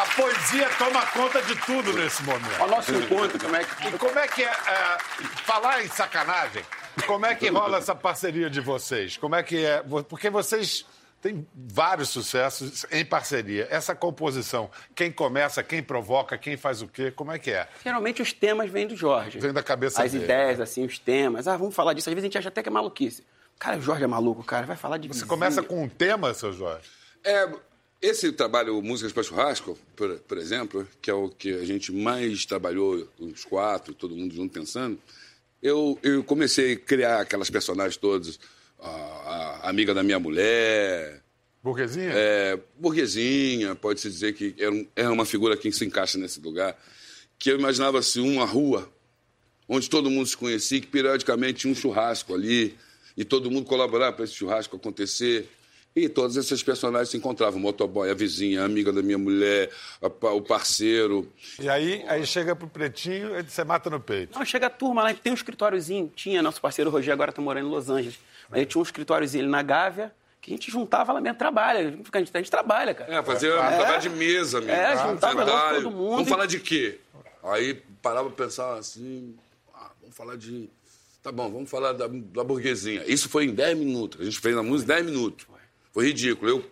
A 0.00 0.06
poesia 0.16 0.68
toma 0.78 1.06
conta 1.06 1.42
de 1.42 1.54
tudo 1.56 1.92
nesse 1.92 2.22
momento. 2.22 2.62
O 2.62 2.66
nosso 2.66 2.94
encontro, 2.94 3.38
como 3.38 3.56
é 3.56 3.64
que. 3.64 3.88
E 3.88 3.98
como 3.98 4.18
é 4.18 4.28
que 4.28 4.42
é. 4.42 4.48
é 4.48 4.98
falar 5.44 5.84
em 5.84 5.88
sacanagem, 5.88 6.64
como 7.06 7.26
é 7.26 7.34
que 7.34 7.48
rola 7.48 7.78
essa 7.78 7.94
parceria 7.94 8.50
de 8.50 8.60
vocês? 8.60 9.16
Como 9.16 9.34
é 9.34 9.42
que 9.42 9.64
é. 9.64 9.82
Porque 10.08 10.30
vocês 10.30 10.84
têm 11.20 11.46
vários 11.54 12.08
sucessos 12.08 12.86
em 12.90 13.04
parceria. 13.04 13.66
Essa 13.70 13.94
composição, 13.94 14.70
quem 14.94 15.12
começa, 15.12 15.62
quem 15.62 15.82
provoca, 15.82 16.36
quem 16.38 16.56
faz 16.56 16.82
o 16.82 16.88
quê, 16.88 17.10
como 17.10 17.32
é 17.32 17.38
que 17.38 17.50
é? 17.50 17.68
Geralmente 17.84 18.22
os 18.22 18.32
temas 18.32 18.70
vêm 18.70 18.86
do 18.86 18.96
Jorge. 18.96 19.38
Vem 19.38 19.52
da 19.52 19.62
cabeça 19.62 20.02
As 20.02 20.12
dele. 20.12 20.24
ideias, 20.24 20.60
assim, 20.60 20.84
os 20.84 20.98
temas. 20.98 21.46
Ah, 21.46 21.56
vamos 21.56 21.74
falar 21.74 21.92
disso. 21.92 22.08
Às 22.08 22.14
vezes 22.14 22.24
a 22.24 22.26
gente 22.28 22.38
acha 22.38 22.48
até 22.48 22.62
que 22.62 22.68
é 22.68 22.72
maluquice. 22.72 23.24
Cara, 23.58 23.76
o 23.76 23.82
Jorge 23.82 24.04
é 24.04 24.06
maluco, 24.06 24.42
cara. 24.42 24.66
Vai 24.66 24.76
falar 24.76 24.96
de 24.96 25.08
Você 25.08 25.12
vizinho. 25.12 25.28
começa 25.28 25.62
com 25.62 25.82
um 25.84 25.88
tema, 25.88 26.32
seu 26.32 26.52
Jorge? 26.52 26.88
É, 27.22 27.46
esse 28.00 28.32
trabalho 28.32 28.80
Músicas 28.80 29.12
para 29.12 29.22
Churrasco, 29.22 29.78
por, 29.94 30.18
por, 30.20 30.38
exemplo, 30.38 30.88
que 31.02 31.10
é 31.10 31.14
o 31.14 31.28
que 31.28 31.52
a 31.52 31.64
gente 31.66 31.92
mais 31.92 32.46
trabalhou, 32.46 33.06
os 33.18 33.44
quatro, 33.44 33.92
todo 33.92 34.16
mundo 34.16 34.34
junto 34.34 34.54
pensando, 34.54 34.98
eu, 35.62 35.98
eu 36.02 36.24
comecei 36.24 36.72
a 36.72 36.76
criar 36.76 37.20
aquelas 37.20 37.50
personagens 37.50 37.96
todas, 37.96 38.38
a, 38.78 39.60
a 39.62 39.70
amiga 39.70 39.94
da 39.94 40.02
minha 40.02 40.18
mulher... 40.18 41.22
Burguesinha? 41.62 42.10
É, 42.14 42.58
burguesinha, 42.78 43.74
pode-se 43.74 44.08
dizer 44.08 44.32
que 44.32 44.54
era, 44.58 44.72
um, 44.72 45.12
uma 45.12 45.26
figura 45.26 45.56
que 45.56 45.70
se 45.70 45.84
encaixa 45.84 46.16
nesse 46.16 46.40
lugar, 46.40 46.76
que 47.38 47.50
eu 47.50 47.58
imaginava 47.58 47.98
assim, 47.98 48.20
uma 48.20 48.46
rua 48.46 48.90
onde 49.68 49.88
todo 49.88 50.10
mundo 50.10 50.26
se 50.26 50.36
conhecia, 50.36 50.80
que 50.80 50.86
periodicamente 50.86 51.60
tinha 51.60 51.72
um 51.72 51.76
churrasco 51.76 52.34
ali, 52.34 52.76
e 53.16 53.24
todo 53.24 53.50
mundo 53.50 53.66
colaborava 53.66 54.14
para 54.14 54.24
esse 54.24 54.34
churrasco 54.34 54.76
acontecer 54.76 55.48
E 55.94 56.08
todos 56.08 56.36
esses 56.36 56.62
personagens 56.62 57.08
se 57.08 57.16
encontravam. 57.16 57.58
O 57.58 57.62
motoboy, 57.62 58.08
a 58.10 58.14
vizinha, 58.14 58.62
a 58.62 58.64
amiga 58.64 58.92
da 58.92 59.02
minha 59.02 59.18
mulher, 59.18 59.70
a 60.00 60.06
o 60.28 60.40
parceiro. 60.40 61.30
E 61.58 61.68
aí, 61.68 62.04
aí 62.06 62.24
chega 62.24 62.54
pro 62.54 62.68
Pretinho 62.68 63.36
e 63.38 63.42
você 63.42 63.64
mata 63.64 63.90
no 63.90 63.98
peito. 63.98 64.38
Não, 64.38 64.44
chega 64.44 64.66
a 64.66 64.70
turma 64.70 65.02
lá, 65.02 65.12
tem 65.12 65.32
um 65.32 65.34
escritóriozinho, 65.34 66.10
tinha, 66.14 66.42
nosso 66.42 66.60
parceiro 66.60 66.90
Rogério 66.90 67.14
agora 67.14 67.32
tá 67.32 67.42
morando 67.42 67.66
em 67.66 67.70
Los 67.70 67.90
Angeles, 67.90 68.18
mas 68.48 68.58
ele 68.58 68.66
tinha 68.66 68.80
um 68.80 68.84
escritóriozinho 68.84 69.42
ali 69.44 69.50
na 69.50 69.62
Gávea, 69.62 70.12
que 70.40 70.52
a 70.52 70.54
gente 70.54 70.70
juntava 70.70 71.12
lá 71.12 71.20
mesmo, 71.20 71.36
trabalha, 71.36 71.80
a 71.80 72.18
gente, 72.18 72.30
a 72.32 72.38
gente 72.38 72.50
trabalha, 72.50 72.94
cara. 72.94 73.12
É, 73.12 73.22
fazia 73.22 73.52
um 73.52 73.58
trabalho 73.58 74.00
de 74.00 74.10
mesa 74.10 74.60
mesmo. 74.60 74.72
É, 74.72 74.96
juntava 74.96 75.44
Sentar, 75.44 75.74
todo 75.74 75.90
mundo 75.90 76.10
Vamos 76.10 76.26
e- 76.28 76.30
falar 76.30 76.46
de 76.46 76.60
quê? 76.60 77.00
Aí 77.42 77.74
parava 78.00 78.30
pra 78.30 78.44
pensar 78.46 78.74
assim, 78.78 79.34
ah, 79.74 79.90
vamos 80.00 80.16
falar 80.16 80.36
de... 80.36 80.70
Tá 81.22 81.30
bom, 81.30 81.50
vamos 81.50 81.68
falar 81.68 81.92
da, 81.92 82.06
da 82.08 82.42
burguesinha. 82.42 83.02
Isso 83.06 83.28
foi 83.28 83.44
em 83.44 83.52
10 83.52 83.76
minutos. 83.76 84.20
A 84.20 84.24
gente 84.24 84.38
fez 84.40 84.56
a 84.56 84.62
música 84.62 84.92
em 84.92 84.96
10 84.96 85.06
minutos. 85.10 85.46
Foi 85.92 86.06
ridículo. 86.06 86.50
Eu 86.50 86.70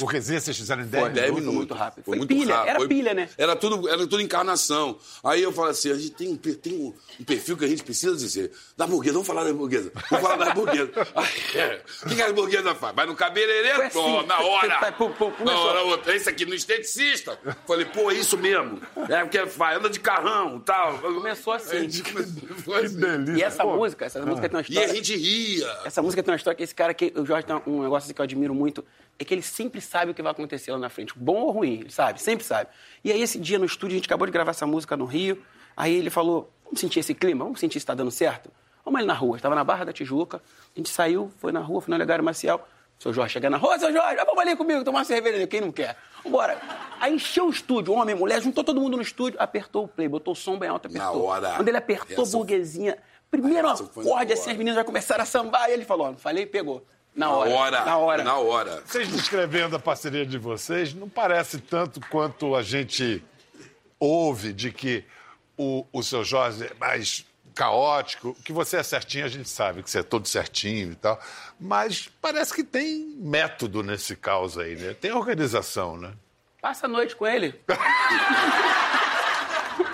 Burguesia, 0.00 0.40
vocês 0.40 0.56
fizeram 0.56 0.82
em 0.82 0.86
10 0.86 1.02
Foi, 1.02 1.10
minutos. 1.10 1.20
10 1.22 1.32
muito, 1.32 1.40
minutos. 1.50 1.56
muito 1.58 1.74
rápido. 1.74 2.04
Foi 2.04 2.26
pilha, 2.26 2.54
rápido. 2.54 2.68
era 2.70 2.78
Foi- 2.78 2.88
pilha, 2.88 3.14
né? 3.14 3.28
Era 3.38 3.56
tudo, 3.56 3.88
era 3.88 3.98
tudo 3.98 4.20
encarnação. 4.20 4.98
Aí 5.24 5.42
eu 5.42 5.52
falo 5.52 5.68
assim, 5.68 5.90
a 5.90 5.94
gente 5.94 6.10
tem, 6.10 6.28
um 6.28 6.36
tem 6.36 6.72
um, 6.74 6.94
um 7.20 7.24
perfil 7.24 7.56
que 7.56 7.64
a 7.64 7.68
gente 7.68 7.82
precisa 7.82 8.14
dizer. 8.16 8.52
Da 8.76 8.86
burguesa, 8.86 9.14
vamos 9.14 9.26
falar 9.26 9.44
da 9.44 9.52
burguesa. 9.52 9.92
Vamos 10.10 10.26
falar 10.28 10.44
da 10.44 10.54
burguesa. 10.54 10.90
É, 11.56 11.80
O 12.04 12.08
que 12.08 12.14
que 12.16 12.22
a 12.22 12.32
burguesa 12.32 12.74
faz? 12.74 12.94
Vai 12.94 13.06
no 13.06 13.14
cabeleireiro, 13.14 13.82
assim. 13.82 13.98
pô, 13.98 14.22
na 14.22 14.40
hora. 14.40 14.80
Vai, 14.80 14.92
pum, 14.92 15.10
pum, 15.12 15.32
na 15.44 15.58
hora 15.58 15.82
outra. 15.82 16.14
Esse 16.14 16.28
aqui 16.28 16.44
no 16.44 16.54
esteticista. 16.54 17.38
Falei, 17.66 17.86
pô, 17.86 18.10
é 18.10 18.14
isso 18.14 18.36
mesmo. 18.36 18.80
É 19.08 19.22
o 19.24 19.28
que 19.28 19.46
faz, 19.46 19.78
anda 19.78 19.88
de 19.88 20.00
carrão 20.00 20.58
e 20.58 20.60
tal. 20.60 20.98
Começou 20.98 21.52
assim. 21.54 21.88
Gente 21.88 22.02
foi 22.64 22.84
assim. 22.84 22.96
delícia. 23.00 23.36
E 23.38 23.42
essa 23.42 23.62
Pô. 23.62 23.76
música, 23.76 24.04
essa 24.04 24.24
música 24.24 24.48
tem 24.48 24.56
uma 24.58 24.62
E 24.68 24.78
a 24.78 24.82
história. 24.82 24.94
gente 24.94 25.16
ria. 25.16 25.78
Essa 25.84 26.02
música 26.02 26.22
tem 26.22 26.32
uma 26.32 26.36
história 26.36 26.56
que 26.56 26.62
esse 26.62 26.74
cara 26.74 26.92
que 26.94 27.12
o 27.16 27.24
Jorge 27.24 27.46
tem 27.46 27.56
um 27.66 27.82
negócio 27.82 28.06
assim 28.06 28.14
que 28.14 28.20
eu 28.20 28.24
admiro 28.24 28.54
muito, 28.54 28.84
é 29.18 29.24
que 29.24 29.32
ele 29.34 29.42
sempre 29.42 29.80
sabe 29.80 30.10
o 30.10 30.14
que 30.14 30.22
vai 30.22 30.32
acontecer 30.32 30.70
lá 30.72 30.78
na 30.78 30.88
frente, 30.88 31.12
bom 31.16 31.36
ou 31.42 31.50
ruim, 31.50 31.80
ele 31.80 31.90
sabe, 31.90 32.20
sempre 32.20 32.44
sabe. 32.44 32.68
E 33.04 33.10
aí 33.12 33.20
esse 33.22 33.38
dia 33.38 33.58
no 33.58 33.64
estúdio 33.64 33.94
a 33.94 33.98
gente 33.98 34.06
acabou 34.06 34.26
de 34.26 34.32
gravar 34.32 34.50
essa 34.50 34.66
música 34.66 34.96
no 34.96 35.04
Rio, 35.04 35.42
aí 35.76 35.94
ele 35.94 36.10
falou: 36.10 36.50
"Vamos 36.64 36.80
sentir 36.80 37.00
esse 37.00 37.14
clima, 37.14 37.44
vamos 37.44 37.60
sentir 37.60 37.80
se 37.80 37.86
tá 37.86 37.94
dando 37.94 38.10
certo". 38.10 38.50
Vamos 38.84 38.98
ali 38.98 39.06
na 39.06 39.14
rua, 39.14 39.36
estava 39.36 39.54
na 39.54 39.64
Barra 39.64 39.84
da 39.84 39.92
Tijuca, 39.92 40.36
a 40.38 40.78
gente 40.78 40.88
saiu, 40.90 41.32
foi 41.38 41.50
na 41.50 41.60
rua, 41.60 41.80
foi 41.80 41.90
no 41.90 41.96
Olegário 41.96 42.22
Maciel. 42.24 42.60
Seu 42.98 43.12
Jorge 43.12 43.34
chega 43.34 43.50
na 43.50 43.58
rua, 43.58 43.78
seu 43.78 43.92
Jorge, 43.92 44.16
vamos 44.24 44.38
ali 44.38 44.56
comigo, 44.56 44.82
tomar 44.82 45.00
uma 45.00 45.04
cerveja 45.04 45.36
ali, 45.36 45.46
quem 45.46 45.60
não 45.60 45.70
quer? 45.70 45.96
Vambora. 46.24 46.58
Aí 46.98 47.14
encheu 47.14 47.46
o 47.46 47.50
estúdio, 47.50 47.92
homem, 47.92 48.14
mulher, 48.14 48.40
juntou 48.40 48.64
todo 48.64 48.80
mundo 48.80 48.96
no 48.96 49.02
estúdio, 49.02 49.38
apertou 49.38 49.84
o 49.84 49.88
play, 49.88 50.08
botou 50.08 50.32
o 50.32 50.36
som 50.36 50.58
bem 50.58 50.70
alto, 50.70 50.86
apertou. 50.86 51.12
Na 51.12 51.24
hora. 51.26 51.52
Quando 51.56 51.68
ele 51.68 51.76
apertou, 51.76 52.22
Essa- 52.24 52.36
burguesinha, 52.38 52.96
primeiro 53.30 53.68
acorde 53.68 54.32
assim, 54.32 54.50
as 54.50 54.56
meninas 54.56 54.76
já 54.76 54.84
começaram 54.84 55.22
a 55.22 55.26
sambar, 55.26 55.68
e 55.68 55.74
ele 55.74 55.84
falou, 55.84 56.06
ó, 56.06 56.10
não 56.12 56.16
falei, 56.16 56.46
pegou. 56.46 56.86
Na 57.16 57.30
hora. 57.30 57.50
Na 57.50 57.56
hora. 57.56 57.84
Na 57.84 57.96
hora. 57.98 58.24
Na 58.24 58.36
hora. 58.38 58.82
Vocês 58.86 59.08
descrevendo 59.08 59.74
a 59.74 59.78
parceria 59.78 60.26
de 60.26 60.36
vocês, 60.38 60.92
não 60.92 61.08
parece 61.08 61.58
tanto 61.58 62.00
quanto 62.10 62.54
a 62.54 62.62
gente 62.62 63.24
ouve 63.98 64.52
de 64.52 64.70
que 64.70 65.02
o, 65.56 65.86
o 65.92 66.02
seu 66.02 66.22
Jorge 66.22 66.64
é 66.66 66.74
mais 66.78 67.24
caótico, 67.54 68.36
que 68.44 68.52
você 68.52 68.76
é 68.76 68.82
certinho, 68.82 69.24
a 69.24 69.28
gente 69.28 69.48
sabe 69.48 69.82
que 69.82 69.90
você 69.90 70.00
é 70.00 70.02
todo 70.02 70.28
certinho 70.28 70.92
e 70.92 70.94
tal, 70.94 71.18
mas 71.58 72.10
parece 72.20 72.52
que 72.52 72.62
tem 72.62 73.16
método 73.18 73.82
nesse 73.82 74.14
caos 74.14 74.58
aí, 74.58 74.76
né? 74.76 74.92
Tem 74.92 75.10
organização, 75.12 75.96
né? 75.96 76.12
Passa 76.60 76.84
a 76.84 76.88
noite 76.88 77.16
com 77.16 77.26
ele. 77.26 77.58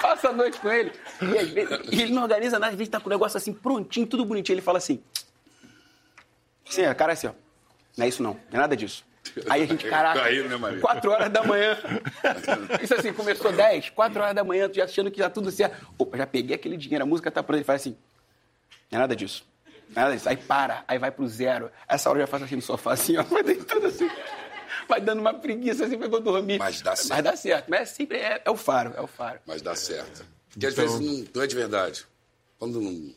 Passa 0.00 0.28
a 0.30 0.32
noite 0.32 0.58
com 0.58 0.70
ele. 0.70 0.92
E, 1.20 1.38
às 1.38 1.50
vezes- 1.50 1.78
e 1.92 2.02
ele 2.02 2.12
não 2.12 2.22
organiza 2.22 2.58
nada, 2.58 2.72
às 2.72 2.78
vezes 2.78 2.90
tá 2.90 2.98
com 3.00 3.06
o 3.06 3.10
negócio 3.10 3.36
assim 3.36 3.52
prontinho, 3.52 4.06
tudo 4.06 4.24
bonitinho. 4.24 4.54
Ele 4.54 4.62
fala 4.62 4.78
assim. 4.78 5.00
Sim, 6.64 6.84
a 6.84 6.94
cara 6.94 7.12
é 7.12 7.14
assim, 7.14 7.26
ó. 7.28 7.32
Não 7.96 8.04
é 8.04 8.08
isso 8.08 8.22
não, 8.22 8.32
não 8.34 8.40
é 8.52 8.56
nada 8.58 8.76
disso. 8.76 9.04
Aí 9.48 9.62
a 9.62 9.66
gente, 9.66 9.86
caraca, 9.88 10.20
Tá 10.20 10.26
aí, 10.26 10.42
né, 10.48 10.56
Maria? 10.56 10.80
4 10.80 11.10
horas 11.10 11.30
da 11.30 11.42
manhã. 11.44 11.78
Isso 12.82 12.94
assim, 12.94 13.12
começou 13.12 13.52
10, 13.52 13.90
4 13.90 14.20
horas 14.20 14.34
da 14.34 14.42
manhã, 14.42 14.68
tu 14.68 14.74
já 14.76 14.84
achando 14.84 15.10
que 15.10 15.18
já 15.18 15.30
tudo 15.30 15.50
certo. 15.50 15.86
Opa, 15.98 16.16
já 16.16 16.26
peguei 16.26 16.56
aquele 16.56 16.76
dinheiro, 16.76 17.04
a 17.04 17.06
música 17.06 17.30
tá 17.30 17.42
pronta. 17.42 17.58
Ele 17.58 17.64
faz 17.64 17.82
assim, 17.82 17.96
não 18.90 18.98
é 18.98 19.00
nada 19.02 19.14
disso. 19.14 19.44
Não 19.90 20.02
é 20.02 20.04
nada 20.06 20.16
disso. 20.16 20.28
Aí 20.28 20.36
para, 20.36 20.84
aí 20.88 20.98
vai 20.98 21.10
pro 21.12 21.26
zero. 21.28 21.70
Essa 21.88 22.10
hora 22.10 22.18
eu 22.18 22.22
já 22.22 22.26
faço 22.26 22.44
assim 22.44 22.56
no 22.56 22.62
sofá, 22.62 22.92
assim, 22.94 23.16
ó. 23.16 23.22
Vai 23.30 23.42
deitando 23.44 23.86
assim. 23.86 24.10
Vai 24.88 25.00
dando 25.00 25.20
uma 25.20 25.34
preguiça 25.34 25.84
assim, 25.84 25.96
pra 25.96 26.08
eu 26.08 26.20
dormir. 26.20 26.58
Mas 26.58 26.80
dá 26.82 26.96
certo. 26.96 27.10
Mas 27.10 27.22
dá 27.24 27.36
certo. 27.36 27.66
Mas 27.68 27.80
é 27.80 27.84
sempre, 27.84 28.16
é, 28.18 28.42
é 28.44 28.50
o 28.50 28.56
faro, 28.56 28.92
é 28.96 29.00
o 29.00 29.06
faro. 29.06 29.38
Mas 29.46 29.62
dá 29.62 29.74
certo. 29.76 30.24
Porque 30.50 30.66
às 30.66 30.72
Então- 30.72 30.84
vezes 30.84 31.00
não, 31.00 31.26
não 31.34 31.42
é 31.42 31.46
de 31.46 31.54
verdade. 31.54 32.06
Quando 32.58 32.80
não. 32.80 33.14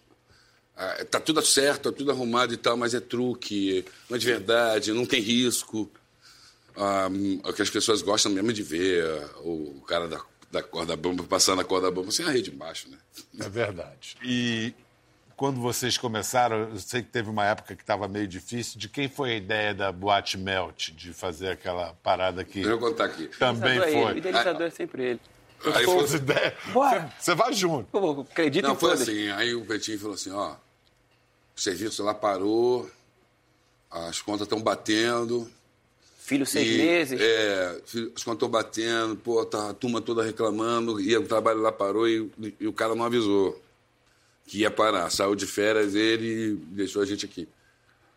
Ah, 0.77 1.05
tá 1.09 1.19
tudo 1.19 1.41
certo, 1.41 1.91
tá 1.91 1.97
tudo 1.97 2.11
arrumado 2.11 2.53
e 2.53 2.57
tal, 2.57 2.75
mas 2.77 2.93
é 2.93 2.99
truque, 2.99 3.85
não 4.09 4.15
é 4.15 4.19
de 4.19 4.25
verdade, 4.25 4.91
não 4.93 5.05
tem 5.05 5.21
risco. 5.21 5.89
Ah, 6.77 7.07
o 7.43 7.53
que 7.53 7.61
as 7.61 7.69
pessoas 7.69 8.01
gostam 8.01 8.31
mesmo 8.31 8.51
de 8.51 8.61
ver 8.63 9.03
ah, 9.05 9.29
o 9.39 9.81
cara 9.87 10.07
da, 10.07 10.19
da 10.51 10.61
corda 10.61 10.95
bamba 10.95 11.23
passando 11.23 11.61
a 11.61 11.65
corda 11.65 11.89
bamba 11.89 12.11
sem 12.11 12.25
a 12.25 12.29
rede 12.29 12.51
embaixo, 12.51 12.89
né? 12.89 12.97
É 13.39 13.47
verdade. 13.47 14.17
E 14.23 14.73
quando 15.37 15.61
vocês 15.61 15.97
começaram, 15.97 16.69
eu 16.69 16.77
sei 16.79 17.01
que 17.01 17.09
teve 17.09 17.29
uma 17.29 17.45
época 17.45 17.75
que 17.75 17.81
estava 17.83 18.07
meio 18.09 18.27
difícil. 18.27 18.77
De 18.79 18.89
quem 18.89 19.07
foi 19.07 19.31
a 19.31 19.35
ideia 19.35 19.73
da 19.73 19.91
Boate 19.91 20.37
Melt, 20.37 20.91
de 20.91 21.13
fazer 21.13 21.49
aquela 21.49 21.93
parada 22.03 22.43
que 22.43 22.55
Deixa 22.55 22.69
eu 22.69 22.79
contar 22.79 23.05
aqui. 23.05 23.27
também 23.39 23.79
é 23.79 23.89
ele, 23.91 24.01
foi? 24.03 24.13
O 24.13 24.17
idealizador 24.17 24.61
é 24.67 24.69
sempre 24.69 25.03
ele. 25.03 25.19
Aí 25.73 25.85
foi- 25.85 26.03
as 26.03 26.13
ideias. 26.13 26.53
Bora. 26.73 27.01
Você- 27.17 27.23
Você 27.31 27.35
vai 27.35 27.53
junto. 27.53 27.85
Pô, 27.89 28.21
acredito 28.29 28.63
Não, 28.65 28.73
em 28.73 28.77
foi 28.77 28.89
todas. 28.91 29.07
assim. 29.07 29.29
Aí 29.31 29.55
o 29.55 29.63
Betinho 29.63 29.97
falou 29.99 30.13
assim: 30.15 30.31
ó, 30.31 30.55
o 31.55 31.59
serviço 31.59 32.03
lá 32.03 32.13
parou, 32.13 32.89
as 33.89 34.21
contas 34.21 34.41
estão 34.41 34.61
batendo. 34.61 35.49
Filho 36.19 36.45
seis 36.45 36.67
E, 36.67 36.77
meses. 36.77 37.21
É, 37.21 37.81
filho, 37.85 38.11
as 38.15 38.23
contas 38.23 38.37
estão 38.37 38.49
batendo, 38.49 39.15
pô, 39.15 39.45
tá 39.45 39.69
a 39.69 39.73
turma 39.73 40.01
toda 40.01 40.23
reclamando, 40.23 40.99
e 40.99 41.15
o 41.15 41.27
trabalho 41.27 41.61
lá 41.61 41.71
parou 41.71 42.07
e, 42.09 42.29
e 42.59 42.67
o 42.67 42.73
cara 42.73 42.95
não 42.95 43.05
avisou 43.05 43.61
que 44.47 44.59
ia 44.59 44.71
parar. 44.71 45.09
Saiu 45.11 45.35
de 45.35 45.45
férias 45.45 45.95
ele 45.95 46.25
e 46.25 46.53
deixou 46.75 47.01
a 47.01 47.05
gente 47.05 47.25
aqui. 47.25 47.47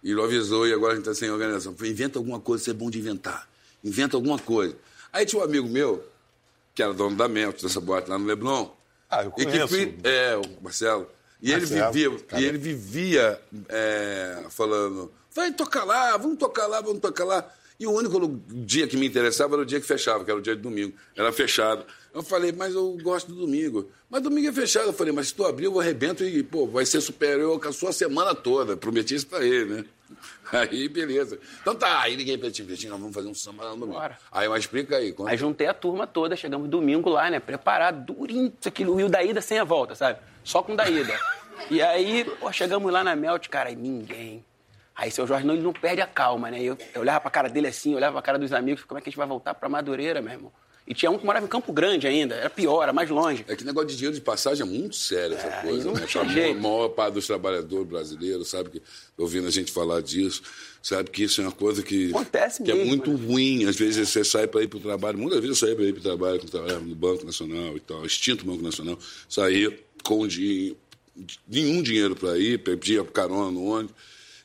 E 0.03 0.15
não 0.15 0.25
avisou 0.25 0.67
e 0.67 0.73
agora 0.73 0.93
a 0.93 0.97
gente 0.97 1.05
está 1.09 1.15
sem 1.15 1.31
organização. 1.31 1.75
Falei, 1.75 1.93
inventa 1.93 2.19
alguma 2.19 2.41
coisa, 2.41 2.63
isso 2.63 2.71
é 2.71 2.75
bom 2.75 2.89
de 2.91 2.99
inventar. 2.99 3.49
Inventa 3.85 4.17
alguma 4.17 4.39
coisa. 4.39 4.77
Aí 5.13 5.27
tinha 5.27 5.41
um 5.41 5.45
amigo 5.45 5.69
meu, 5.69 6.05
que 6.75 6.83
era 6.83 6.93
dono 6.95 7.17
da 7.17 7.29
Melt, 7.29 7.63
dessa 7.63 7.81
boate 7.81 8.09
lá 8.09 8.19
no 8.19 8.25
Leblon. 8.27 8.71
Ah, 9.11 9.25
eu 9.25 9.33
E 9.39 9.45
que 9.47 9.59
conheço. 9.59 9.75
é, 10.05 10.37
o 10.37 10.63
Marcelo. 10.63 11.09
E 11.41 11.53
Marcelo, 11.53 11.81
ele 11.81 11.93
vivia, 11.93 12.19
cara. 12.27 12.43
e 12.43 12.47
ele 12.47 12.59
vivia 12.59 13.41
é, 13.69 14.45
falando, 14.51 15.13
vai 15.35 15.53
tocar 15.53 15.85
lá, 15.85 16.17
vamos 16.17 16.39
tocar 16.39 16.67
lá, 16.67 16.81
vamos 16.81 17.01
tocar 17.01 17.25
lá. 17.25 17.49
E 17.81 17.87
o 17.87 17.93
único 17.93 18.41
dia 18.49 18.89
que 18.89 18.97
me 18.97 19.07
interessava 19.07 19.55
era 19.55 19.63
o 19.63 19.67
dia 19.67 19.81
que 19.81 19.87
fechava, 19.87 20.25
que 20.25 20.31
era 20.31 20.39
o 20.41 20.43
dia 20.43 20.57
de 20.57 20.63
domingo. 20.63 20.95
Era 21.15 21.33
fechado. 21.33 21.87
Eu 22.13 22.25
falei, 22.25 22.51
mas 22.51 22.75
eu 22.75 22.99
gosto 23.01 23.33
do 23.33 23.47
domingo. 23.47 23.89
Mas 24.11 24.21
domingo 24.21 24.49
é 24.49 24.53
fechado. 24.53 24.89
Eu 24.89 24.93
falei, 24.93 25.13
mas 25.13 25.29
se 25.29 25.35
tu 25.35 25.45
abrir, 25.45 25.67
eu 25.67 25.79
arrebento 25.79 26.25
e, 26.25 26.43
pô, 26.43 26.67
vai 26.67 26.85
ser 26.85 27.01
superior 27.01 27.61
com 27.61 27.69
a 27.69 27.73
sua 27.73 27.93
semana 27.93 28.35
toda. 28.35 28.77
Prometi 28.77 29.15
isso 29.15 29.29
pra 29.29 29.45
ele, 29.45 29.77
né? 29.77 29.85
Aí, 30.53 30.89
beleza. 30.89 31.39
Então 31.61 31.75
tá, 31.75 32.01
aí 32.01 32.17
liguei 32.17 32.39
pra 32.39 32.51
ti, 32.51 32.63
Betinho, 32.63 32.93
nós 32.93 33.01
vamos 33.01 33.15
fazer 33.15 33.29
um 33.29 33.35
samba 33.35 33.65
lá 33.65 33.71
no 33.71 33.81
domingo. 33.81 33.99
Bora. 33.99 34.19
Aí, 34.33 34.49
mas 34.49 34.61
explica 34.61 34.97
aí. 34.97 35.13
Conta. 35.13 35.31
Aí 35.31 35.37
juntei 35.37 35.67
a 35.67 35.75
turma 35.75 36.07
toda, 36.07 36.35
chegamos 36.37 36.69
domingo 36.69 37.11
lá, 37.11 37.31
né? 37.31 37.39
Preparado, 37.39 38.15
durinho, 38.15 38.53
isso 38.59 38.69
aqui, 38.69 38.85
o 38.85 38.95
Rio 38.95 39.09
da 39.09 39.23
Ida 39.23 39.41
sem 39.43 39.59
a 39.59 39.65
volta, 39.65 39.95
sabe? 39.95 40.19
Só 40.43 40.63
com 40.63 40.75
da 40.75 40.89
Ida. 40.89 41.19
E 41.71 41.83
aí, 41.83 42.25
pô, 42.25 42.51
chegamos 42.53 42.91
lá 42.91 43.03
na 43.03 43.17
Melt, 43.17 43.49
cara, 43.49 43.69
e 43.69 43.77
ninguém. 43.77 44.45
Aí 44.95 45.11
seu 45.11 45.27
Jorge 45.27 45.45
não, 45.45 45.55
ele 45.55 45.63
não 45.63 45.73
perde 45.73 46.01
a 46.01 46.07
calma, 46.07 46.51
né? 46.51 46.63
Eu, 46.63 46.79
eu 46.95 47.03
olhava 47.03 47.21
pra 47.21 47.31
cara 47.31 47.49
dele 47.49 47.67
assim, 47.67 47.91
eu 47.91 47.97
olhava 47.97 48.15
pra 48.15 48.23
cara 48.23 48.39
dos 48.39 48.53
amigos, 48.53 48.85
como 48.85 48.97
é 48.97 49.03
que 49.03 49.09
a 49.09 49.11
gente 49.11 49.19
vai 49.19 49.27
voltar 49.27 49.55
pra 49.55 49.69
Madureira, 49.69 50.23
meu 50.23 50.33
irmão? 50.33 50.53
E 50.91 50.95
tinha 50.95 51.11
um 51.11 51.19
que 51.19 51.27
morava 51.27 51.45
em 51.45 51.49
Campo 51.49 51.71
Grande 51.71 52.07
ainda, 52.07 52.35
era 52.35 52.49
pior, 52.49 52.83
era 52.83 52.95
mais 52.95 53.11
longe. 53.11 53.45
É 53.47 53.55
que 53.55 53.63
negócio 53.63 53.89
de 53.91 53.97
dinheiro 53.97 54.15
de 54.15 54.23
passagem 54.23 54.67
é 54.67 54.69
muito 54.69 54.97
sério 54.97 55.37
essa 55.37 55.47
É, 55.47 55.63
coisa, 55.63 55.85
não 55.85 55.93
né? 55.93 56.07
tinha 56.07 56.25
jeito. 56.27 56.59
maior 56.61 56.89
parte 56.89 57.13
dos 57.15 57.27
trabalhadores 57.27 57.87
brasileiros, 57.87 58.49
sabe 58.49 58.71
que 58.71 58.83
ouvindo 59.19 59.47
a 59.47 59.51
gente 59.51 59.71
falar 59.71 60.01
disso, 60.01 60.41
sabe 60.83 61.11
que 61.11 61.25
isso 61.25 61.43
é 61.43 61.45
uma 61.45 61.53
coisa 61.53 61.83
que, 61.83 62.09
Acontece 62.09 62.63
que 62.63 62.71
é 62.71 62.75
mesmo, 62.75 62.89
muito 62.89 63.11
né? 63.13 63.27
ruim. 63.27 63.65
Às 63.67 63.77
vezes 63.77 64.09
você 64.09 64.25
sai 64.25 64.47
para 64.47 64.63
ir 64.63 64.69
para 64.69 64.79
o 64.79 64.81
trabalho, 64.81 65.19
muitas 65.19 65.41
vezes 65.41 65.61
eu 65.61 65.67
saí 65.69 65.77
para 65.77 65.85
ir 65.85 65.93
para 65.93 66.01
o 66.01 66.03
trabalho, 66.03 66.39
quando 66.41 66.51
trabalhava 66.51 66.81
no 66.85 66.95
Banco 66.95 67.27
Nacional 67.27 67.77
e 67.77 67.81
tal, 67.81 68.07
extinto 68.07 68.47
Banco 68.47 68.63
Nacional, 68.63 68.99
saía 69.29 69.79
com 70.03 70.27
di- 70.27 70.75
nenhum 71.47 71.83
dinheiro 71.83 72.17
para 72.17 72.39
ir, 72.39 72.59
pedia 72.61 73.05
carona 73.05 73.51
no 73.51 73.65
ônibus. 73.67 73.95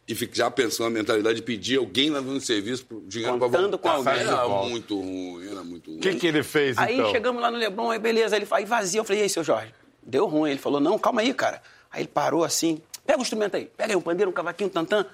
E 0.06 0.30
já 0.34 0.52
pensando 0.52 0.90
na 0.90 1.00
mentalidade 1.00 1.38
de 1.38 1.42
pedir 1.42 1.78
alguém 1.78 2.10
lá 2.10 2.20
no 2.20 2.40
serviço 2.42 2.86
pro 2.86 3.02
dinheiro 3.02 3.38
para 3.38 3.48
Contando 3.48 3.78
com 3.78 3.90
alguém. 3.90 4.14
Era 4.14 4.48
muito 4.48 5.00
ruim, 5.00 5.50
era 5.50 5.64
muito 5.64 5.92
ruim. 5.92 6.00
O 6.00 6.02
que, 6.02 6.16
que 6.16 6.28
ele 6.28 6.44
fez, 6.44 6.78
Aí 6.78 6.96
então? 6.96 7.12
chegamos 7.12 7.42
lá 7.42 7.50
no 7.50 7.58
Leblon, 7.58 7.90
aí 7.90 8.00
beleza, 8.00 8.36
ele 8.36 8.46
aí 8.52 8.66
vazio. 8.66 9.00
Eu 9.00 9.04
falei, 9.06 9.22
e 9.22 9.24
aí, 9.24 9.30
seu 9.30 9.44
Jorge? 9.44 9.74
Deu 10.02 10.28
ruim. 10.28 10.52
Ele 10.52 10.60
falou, 10.60 10.82
não, 10.82 11.00
calma 11.00 11.22
aí, 11.22 11.34
cara. 11.34 11.62
Aí 11.90 12.02
ele 12.02 12.10
parou 12.10 12.44
assim, 12.44 12.82
pega 13.06 13.18
o 13.20 13.22
instrumento 13.22 13.56
aí, 13.56 13.66
pega 13.78 13.94
aí 13.94 13.96
um 13.96 14.02
pandeiro, 14.02 14.30
um 14.30 14.34
cavaquinho, 14.34 14.70
um 14.70 14.74
tantã. 14.74 15.06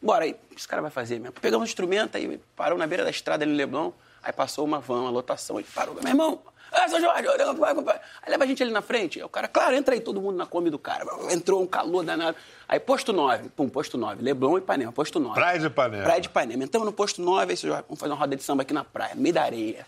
Bora 0.00 0.24
aí, 0.24 0.34
esse 0.56 0.66
cara 0.66 0.80
vai 0.80 0.90
fazer 0.90 1.18
mesmo. 1.18 1.34
Pegamos 1.40 1.68
o 1.68 1.68
instrumento, 1.68 2.16
aí 2.16 2.40
parou 2.56 2.78
na 2.78 2.86
beira 2.86 3.04
da 3.04 3.10
estrada 3.10 3.44
ali 3.44 3.52
no 3.52 3.58
Leblon. 3.58 3.92
Aí 4.22 4.32
passou 4.32 4.64
uma 4.64 4.80
van, 4.80 5.02
uma 5.02 5.10
lotação, 5.10 5.58
ele 5.58 5.68
parou, 5.74 5.94
meu 5.94 6.06
irmão, 6.06 6.40
ah, 6.72 6.88
seu 6.88 7.00
Jorge. 7.00 7.28
Aí 7.28 8.30
leva 8.30 8.44
a 8.44 8.46
gente 8.46 8.62
ali 8.62 8.72
na 8.72 8.82
frente. 8.82 9.18
Aí 9.18 9.24
o 9.24 9.28
cara, 9.28 9.48
claro, 9.48 9.74
entra 9.74 9.94
aí 9.94 10.00
todo 10.00 10.20
mundo 10.20 10.36
na 10.36 10.46
Kombi 10.46 10.70
do 10.70 10.78
cara. 10.78 11.04
Entrou 11.30 11.62
um 11.62 11.66
calor 11.66 12.04
danado. 12.04 12.36
Aí 12.68 12.78
posto 12.78 13.12
9, 13.12 13.48
pum, 13.50 13.68
posto 13.68 13.96
9. 13.96 14.22
Leblon 14.22 14.56
e 14.56 14.60
Ipanema, 14.60 14.92
posto 14.92 15.18
9. 15.18 15.34
Praia 15.34 15.58
de 15.58 15.66
Ipanema. 15.66 16.04
Praia 16.04 16.20
de 16.20 16.28
Ipanema. 16.28 16.64
Entramos 16.64 16.86
no 16.86 16.92
posto 16.92 17.22
9, 17.22 17.52
aí 17.52 17.56
seu 17.56 17.70
Jorge, 17.70 17.84
vamos 17.88 17.98
fazer 17.98 18.12
uma 18.12 18.18
roda 18.18 18.36
de 18.36 18.42
samba 18.42 18.62
aqui 18.62 18.74
na 18.74 18.84
praia, 18.84 19.14
meio 19.14 19.34
da 19.34 19.42
areia. 19.42 19.86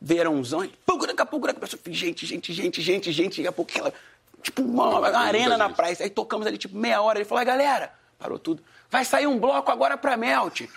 Verãozão, 0.00 0.64
e 0.64 0.68
pum, 0.84 0.98
daqui 0.98 1.22
a 1.22 1.26
pouco, 1.26 1.46
daqui 1.46 1.64
a 1.64 1.66
pouco, 1.66 1.90
gente, 1.90 2.26
gente, 2.26 2.52
gente, 2.52 2.82
gente, 2.82 3.12
gente, 3.12 3.36
daqui 3.36 3.48
a 3.48 3.52
pouco 3.52 3.70
aquela, 3.70 3.92
tipo, 4.42 4.62
uma, 4.62 4.98
uma 4.98 5.18
arena 5.18 5.56
na 5.56 5.70
praia. 5.70 5.96
Aí 6.00 6.10
tocamos 6.10 6.46
ali, 6.46 6.58
tipo, 6.58 6.76
meia 6.76 7.00
hora. 7.00 7.18
Ele 7.18 7.24
falou, 7.24 7.40
ah, 7.40 7.44
galera, 7.44 7.92
parou 8.18 8.38
tudo. 8.38 8.62
Vai 8.90 9.04
sair 9.04 9.26
um 9.26 9.38
bloco 9.38 9.70
agora 9.70 9.96
pra 9.96 10.16
Melt. 10.16 10.68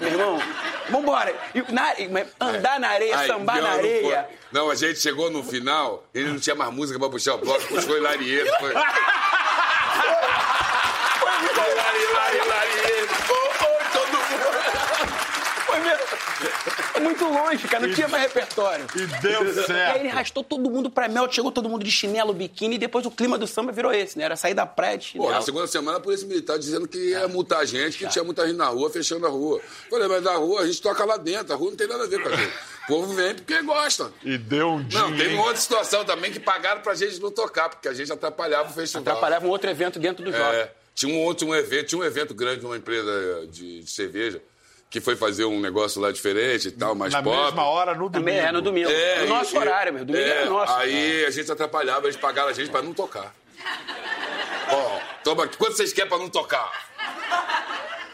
Meu 0.00 0.08
irmão, 0.10 0.42
vambora. 0.90 1.34
Na- 1.68 1.94
andar 2.40 2.80
na 2.80 2.88
areia, 2.88 3.18
Aí, 3.18 3.26
sambar 3.28 3.56
não, 3.56 3.62
na 3.62 3.70
não 3.70 3.78
areia. 3.78 4.24
foi. 4.28 4.36
Não, 4.52 4.70
a 4.70 4.74
gente 4.74 4.98
chegou 5.00 5.30
no 5.30 5.42
final, 5.44 6.04
ele 6.14 6.28
não 6.30 6.38
tinha 6.40 6.54
mais 6.56 6.72
música 6.72 6.98
pra 6.98 7.08
puxar 7.08 7.34
o 7.34 7.38
bloco, 7.38 7.64
puxou 7.68 7.96
Hilarieto. 7.96 8.50
Foi. 8.58 8.70
Hilari, 11.54 11.98
Hilari, 12.02 12.36
Hilarieto. 12.36 13.14
todo 13.92 14.12
mundo. 14.12 14.48
Foi 15.66 15.78
mesmo. 15.80 16.13
Muito 17.04 17.24
longe, 17.24 17.68
cara. 17.68 17.86
Não 17.86 17.94
tinha 17.94 18.08
mais 18.08 18.22
repertório. 18.24 18.86
E 18.94 19.06
deu 19.20 19.32
E 19.32 19.48
aí 19.48 19.48
ele 19.48 19.64
certo. 19.64 20.06
arrastou 20.08 20.42
todo 20.42 20.70
mundo 20.70 20.90
pra 20.90 21.08
Melt, 21.08 21.34
chegou 21.34 21.52
todo 21.52 21.68
mundo 21.68 21.84
de 21.84 21.90
chinelo, 21.90 22.32
biquíni, 22.32 22.76
e 22.76 22.78
depois 22.78 23.04
o 23.06 23.10
clima 23.10 23.38
do 23.38 23.46
samba 23.46 23.70
virou 23.72 23.92
esse, 23.92 24.18
né? 24.18 24.24
Era 24.24 24.36
sair 24.36 24.54
da 24.54 24.66
praia 24.66 24.98
de 24.98 25.16
Pô, 25.16 25.30
na 25.30 25.42
segunda 25.42 25.66
semana 25.66 25.98
a 25.98 26.00
polícia 26.00 26.26
militar 26.26 26.58
dizendo 26.58 26.88
que 26.88 27.10
ia 27.10 27.28
multar 27.28 27.60
a 27.60 27.64
gente, 27.64 27.98
que 27.98 28.08
tinha 28.08 28.24
muita 28.24 28.46
gente 28.46 28.56
na 28.56 28.68
rua, 28.68 28.90
fechando 28.90 29.26
a 29.26 29.30
rua. 29.30 29.60
Falei, 29.90 30.08
mas 30.08 30.22
na 30.22 30.34
rua 30.34 30.62
a 30.62 30.66
gente 30.66 30.80
toca 30.80 31.04
lá 31.04 31.16
dentro, 31.16 31.52
a 31.52 31.56
rua 31.56 31.70
não 31.70 31.76
tem 31.76 31.86
nada 31.86 32.04
a 32.04 32.06
ver 32.06 32.22
com 32.22 32.28
a 32.28 32.36
gente. 32.36 32.52
O 32.84 32.86
povo 32.86 33.14
vem 33.14 33.34
porque 33.34 33.62
gosta. 33.62 34.12
E 34.22 34.36
deu 34.36 34.72
um 34.72 34.82
dia. 34.82 35.00
Não, 35.00 35.16
teve 35.16 35.34
uma 35.34 35.44
outra 35.44 35.60
situação 35.60 36.04
também 36.04 36.30
que 36.32 36.40
pagaram 36.40 36.80
pra 36.80 36.94
gente 36.94 37.20
não 37.20 37.30
tocar, 37.30 37.68
porque 37.68 37.88
a 37.88 37.94
gente 37.94 38.12
atrapalhava 38.12 38.70
o 38.70 38.72
festival. 38.72 39.02
Atrapalhava 39.02 39.46
um 39.46 39.50
outro 39.50 39.70
evento 39.70 39.98
dentro 39.98 40.24
do 40.24 40.30
jogo. 40.30 40.44
É, 40.44 40.70
tinha 40.94 41.14
um 41.14 41.20
outro 41.20 41.46
um 41.48 41.54
evento, 41.54 41.88
tinha 41.88 42.00
um 42.00 42.04
evento 42.04 42.34
grande 42.34 42.62
numa 42.62 42.76
empresa 42.76 43.46
de, 43.50 43.80
de 43.80 43.90
cerveja 43.90 44.40
que 44.94 45.00
foi 45.00 45.16
fazer 45.16 45.44
um 45.44 45.58
negócio 45.58 46.00
lá 46.00 46.12
diferente 46.12 46.68
e 46.68 46.70
tal, 46.70 46.94
mais 46.94 47.12
Na 47.12 47.20
pop. 47.20 47.36
mesma 47.36 47.64
hora, 47.64 47.96
no 47.96 48.08
domingo. 48.08 48.38
É, 48.38 48.52
no 48.52 48.62
domingo. 48.62 48.88
É, 48.88 49.22
no 49.22 49.26
nosso 49.34 49.52
e- 49.56 49.58
horário, 49.58 49.92
meu. 49.92 50.04
Domingo 50.04 50.24
é, 50.24 50.28
era 50.30 50.46
nosso. 50.48 50.72
Aí 50.72 51.24
a 51.24 51.30
gente 51.32 51.50
atrapalhava, 51.50 52.06
eles 52.06 52.16
pagaram 52.16 52.50
a 52.50 52.52
gente 52.52 52.70
pra 52.70 52.80
não 52.80 52.94
tocar. 52.94 53.34
Ó, 54.70 54.98
toma, 55.24 55.48
quanto 55.48 55.72
vocês 55.76 55.92
querem 55.92 56.08
pra 56.08 56.16
não 56.16 56.28
tocar? 56.28 56.70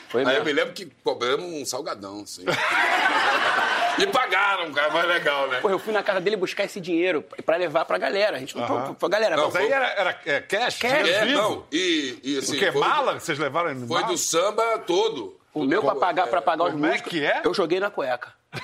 Foi 0.09 0.23
Aí 0.23 0.29
eu 0.29 0.33
mesmo. 0.33 0.45
me 0.47 0.53
lembro 0.55 0.73
que 0.73 0.87
cobramos 1.05 1.45
um 1.53 1.67
salgadão, 1.67 2.23
assim. 2.23 2.45
e 3.99 4.07
pagaram, 4.07 4.73
cara, 4.73 4.91
mais 4.91 5.07
legal, 5.07 5.49
né? 5.49 5.59
Pô, 5.61 5.69
eu 5.69 5.79
fui 5.79 5.93
na 5.93 6.03
casa 6.03 6.19
dele 6.19 6.37
buscar 6.37 6.65
esse 6.65 6.81
dinheiro 6.81 7.23
pra 7.45 7.57
levar 7.59 7.85
pra 7.85 7.99
galera. 7.99 8.39
A 8.39 8.41
gente 8.41 8.57
não. 8.57 8.65
Aham. 8.65 8.95
Pô, 8.95 9.07
galera, 9.07 9.37
Não, 9.37 9.45
Mas 9.49 9.57
aí 9.57 9.71
era, 9.71 9.87
era 9.87 10.21
é, 10.25 10.41
cash? 10.41 10.79
Cash. 10.79 11.09
É, 11.11 11.27
não, 11.27 11.67
e, 11.71 12.19
e 12.25 12.39
assim... 12.39 12.57
O 12.57 12.59
que? 12.59 12.73
foi- 12.73 12.81
Mala? 12.81 13.21
Vocês 13.21 13.39
levaram 13.39 13.71
em 13.71 13.87
Foi 13.87 14.01
mala? 14.01 14.07
do 14.13 14.17
samba 14.17 14.79
todo. 14.79 15.39
O 15.53 15.65
meu 15.65 15.83
pra 15.83 15.95
pagar, 15.95 16.27
pra 16.29 16.41
pagar 16.43 16.65
os 16.65 16.73
Como 16.73 16.87
é 16.87 16.99
que 16.99 17.25
é? 17.25 17.43
eu 17.45 17.53
joguei 17.55 17.81
na 17.81 17.91
cueca. 17.91 18.33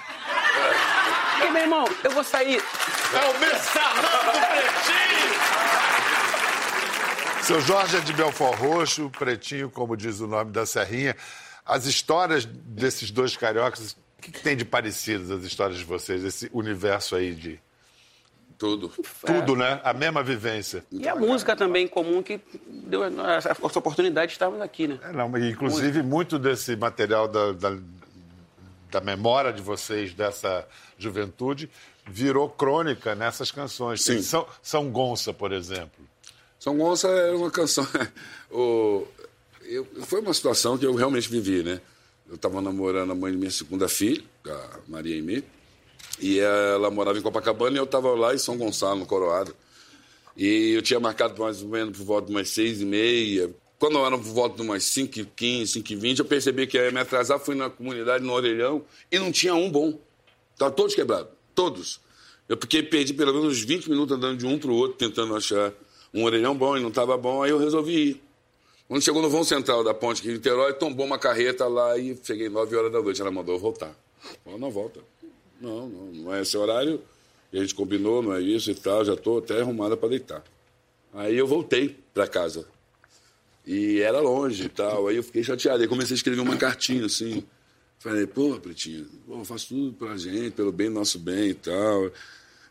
Porque, 1.36 1.50
meu 1.50 1.62
irmão, 1.62 1.84
eu 2.02 2.10
vou 2.10 2.24
sair. 2.24 2.62
É 3.12 3.30
o 3.30 3.38
mensalão 3.38 4.24
do 4.24 4.32
Pretinho! 4.40 5.26
Seu 7.42 7.60
Jorge 7.60 7.96
é 7.98 8.00
de 8.00 8.12
Belfort 8.12 8.58
Roxo, 8.58 9.10
Pretinho, 9.10 9.70
como 9.70 9.96
diz 9.96 10.18
o 10.20 10.26
nome 10.26 10.50
da 10.50 10.66
Serrinha. 10.66 11.14
As 11.64 11.86
histórias 11.86 12.44
desses 12.44 13.10
dois 13.10 13.36
cariocas, 13.36 13.92
o 13.92 14.22
que, 14.22 14.32
que 14.32 14.40
tem 14.40 14.56
de 14.56 14.64
parecidas 14.64 15.30
as 15.30 15.44
histórias 15.44 15.78
de 15.78 15.84
vocês, 15.84 16.24
esse 16.24 16.50
universo 16.52 17.14
aí 17.14 17.34
de 17.34 17.60
Tudo. 18.58 18.90
tudo, 19.24 19.54
né? 19.54 19.80
A 19.84 19.92
mesma 19.92 20.22
vivência. 20.22 20.84
E 20.90 21.06
a 21.06 21.14
música 21.14 21.54
também 21.54 21.84
em 21.84 21.88
comum 21.88 22.22
que 22.22 22.40
deu 22.66 23.04
essa 23.04 23.52
oportunidade 23.78 24.28
de 24.28 24.32
estarmos 24.32 24.60
aqui, 24.60 24.88
né? 24.88 24.98
É, 25.02 25.12
não, 25.12 25.36
inclusive, 25.38 26.02
muito 26.02 26.38
desse 26.38 26.74
material 26.74 27.28
da, 27.28 27.52
da, 27.52 27.78
da 28.90 29.00
memória 29.00 29.52
de 29.52 29.60
vocês, 29.60 30.14
dessa 30.14 30.66
juventude, 30.96 31.70
virou 32.06 32.48
crônica 32.48 33.14
nessas 33.14 33.50
canções. 33.50 34.02
Sim. 34.02 34.22
São, 34.22 34.46
São 34.62 34.90
Gonça, 34.90 35.34
por 35.34 35.52
exemplo. 35.52 36.06
São 36.58 36.78
Gonça 36.78 37.08
era 37.08 37.36
uma 37.36 37.50
canção. 37.50 37.86
o, 38.50 39.06
eu, 39.64 39.86
foi 40.02 40.20
uma 40.20 40.32
situação 40.32 40.78
que 40.78 40.86
eu 40.86 40.94
realmente 40.94 41.28
vivi, 41.28 41.62
né? 41.62 41.80
Eu 42.28 42.36
estava 42.36 42.60
namorando 42.60 43.12
a 43.12 43.14
mãe 43.14 43.32
de 43.32 43.38
minha 43.38 43.50
segunda 43.50 43.88
filha, 43.88 44.24
a 44.48 44.78
Maria 44.88 45.14
Aimee, 45.14 45.44
e 46.20 46.38
ela 46.38 46.90
morava 46.90 47.18
em 47.18 47.22
Copacabana 47.22 47.76
e 47.76 47.78
eu 47.78 47.84
estava 47.84 48.14
lá 48.14 48.34
em 48.34 48.38
São 48.38 48.56
Gonçalo, 48.56 49.00
no 49.00 49.06
Coroado. 49.06 49.54
E 50.36 50.72
eu 50.72 50.82
tinha 50.82 51.00
marcado 51.00 51.40
mais 51.40 51.62
ou 51.62 51.68
menos 51.68 51.96
por 51.96 52.04
volta 52.04 52.26
de 52.26 52.32
umas 52.32 52.48
seis 52.50 52.80
e 52.80 52.84
meia. 52.84 53.50
Quando 53.78 53.98
eu 53.98 54.06
era 54.06 54.16
por 54.16 54.24
volta 54.24 54.56
de 54.56 54.62
umas 54.62 54.84
5 54.84 55.20
e 55.20 55.24
15, 55.24 55.72
5 55.72 55.92
e 55.92 55.96
20, 55.96 56.18
eu 56.20 56.24
percebi 56.24 56.66
que 56.66 56.78
ia 56.78 56.90
me 56.90 57.00
atrasar. 57.00 57.38
Fui 57.38 57.54
na 57.54 57.68
comunidade, 57.68 58.24
no 58.24 58.32
Orelhão, 58.32 58.82
e 59.12 59.18
não 59.18 59.30
tinha 59.30 59.54
um 59.54 59.70
bom. 59.70 59.98
Estavam 60.54 60.74
todos 60.74 60.94
quebrados. 60.94 61.28
Todos. 61.54 62.00
Eu 62.48 62.56
porque 62.56 62.82
perdi 62.82 63.12
pelo 63.12 63.34
menos 63.34 63.48
uns 63.48 63.64
20 63.64 63.90
minutos 63.90 64.16
andando 64.16 64.38
de 64.38 64.46
um 64.46 64.58
para 64.58 64.70
o 64.70 64.74
outro, 64.74 64.96
tentando 64.96 65.36
achar 65.36 65.72
um 66.14 66.24
orelhão 66.24 66.56
bom 66.56 66.76
e 66.76 66.80
não 66.80 66.88
estava 66.88 67.16
bom. 67.18 67.42
Aí 67.42 67.50
eu 67.50 67.58
resolvi 67.58 68.10
ir. 68.10 68.22
Quando 68.88 69.02
chegou 69.02 69.20
no 69.20 69.28
vão 69.28 69.42
central 69.42 69.82
da 69.82 69.92
ponte 69.92 70.20
aqui 70.20 70.30
em 70.30 70.34
Niterói, 70.34 70.72
tombou 70.74 71.04
uma 71.04 71.18
carreta 71.18 71.66
lá 71.66 71.98
e 71.98 72.16
cheguei 72.22 72.48
9 72.48 72.76
horas 72.76 72.92
da 72.92 73.02
noite. 73.02 73.20
Ela 73.20 73.30
mandou 73.30 73.58
voltar. 73.58 73.94
Falei, 74.44 74.58
não 74.58 74.70
volta. 74.70 75.00
Não, 75.60 75.88
não, 75.88 76.06
não 76.12 76.34
é 76.34 76.42
esse 76.42 76.56
horário. 76.56 77.00
E 77.52 77.58
a 77.58 77.62
gente 77.62 77.74
combinou, 77.74 78.22
não 78.22 78.34
é 78.34 78.40
isso 78.40 78.70
e 78.70 78.74
tal. 78.74 79.04
Já 79.04 79.14
estou 79.14 79.38
até 79.38 79.60
arrumada 79.60 79.96
para 79.96 80.10
deitar. 80.10 80.44
Aí 81.12 81.36
eu 81.36 81.46
voltei 81.46 81.96
para 82.12 82.26
casa. 82.26 82.66
E 83.66 84.00
era 84.00 84.20
longe 84.20 84.64
e 84.64 84.68
tal. 84.68 85.08
Aí 85.08 85.16
eu 85.16 85.22
fiquei 85.22 85.42
chateado. 85.42 85.82
Aí 85.82 85.88
comecei 85.88 86.14
a 86.14 86.16
escrever 86.16 86.40
uma 86.40 86.56
cartinha 86.56 87.06
assim. 87.06 87.42
Falei, 87.98 88.26
pô, 88.26 88.54
Pretinho, 88.60 89.06
pô, 89.26 89.44
faço 89.44 89.68
tudo 89.68 89.92
pra 89.94 90.16
gente, 90.16 90.50
pelo 90.50 90.70
bem 90.70 90.88
nosso 90.88 91.18
bem 91.18 91.48
e 91.48 91.54
tal. 91.54 92.12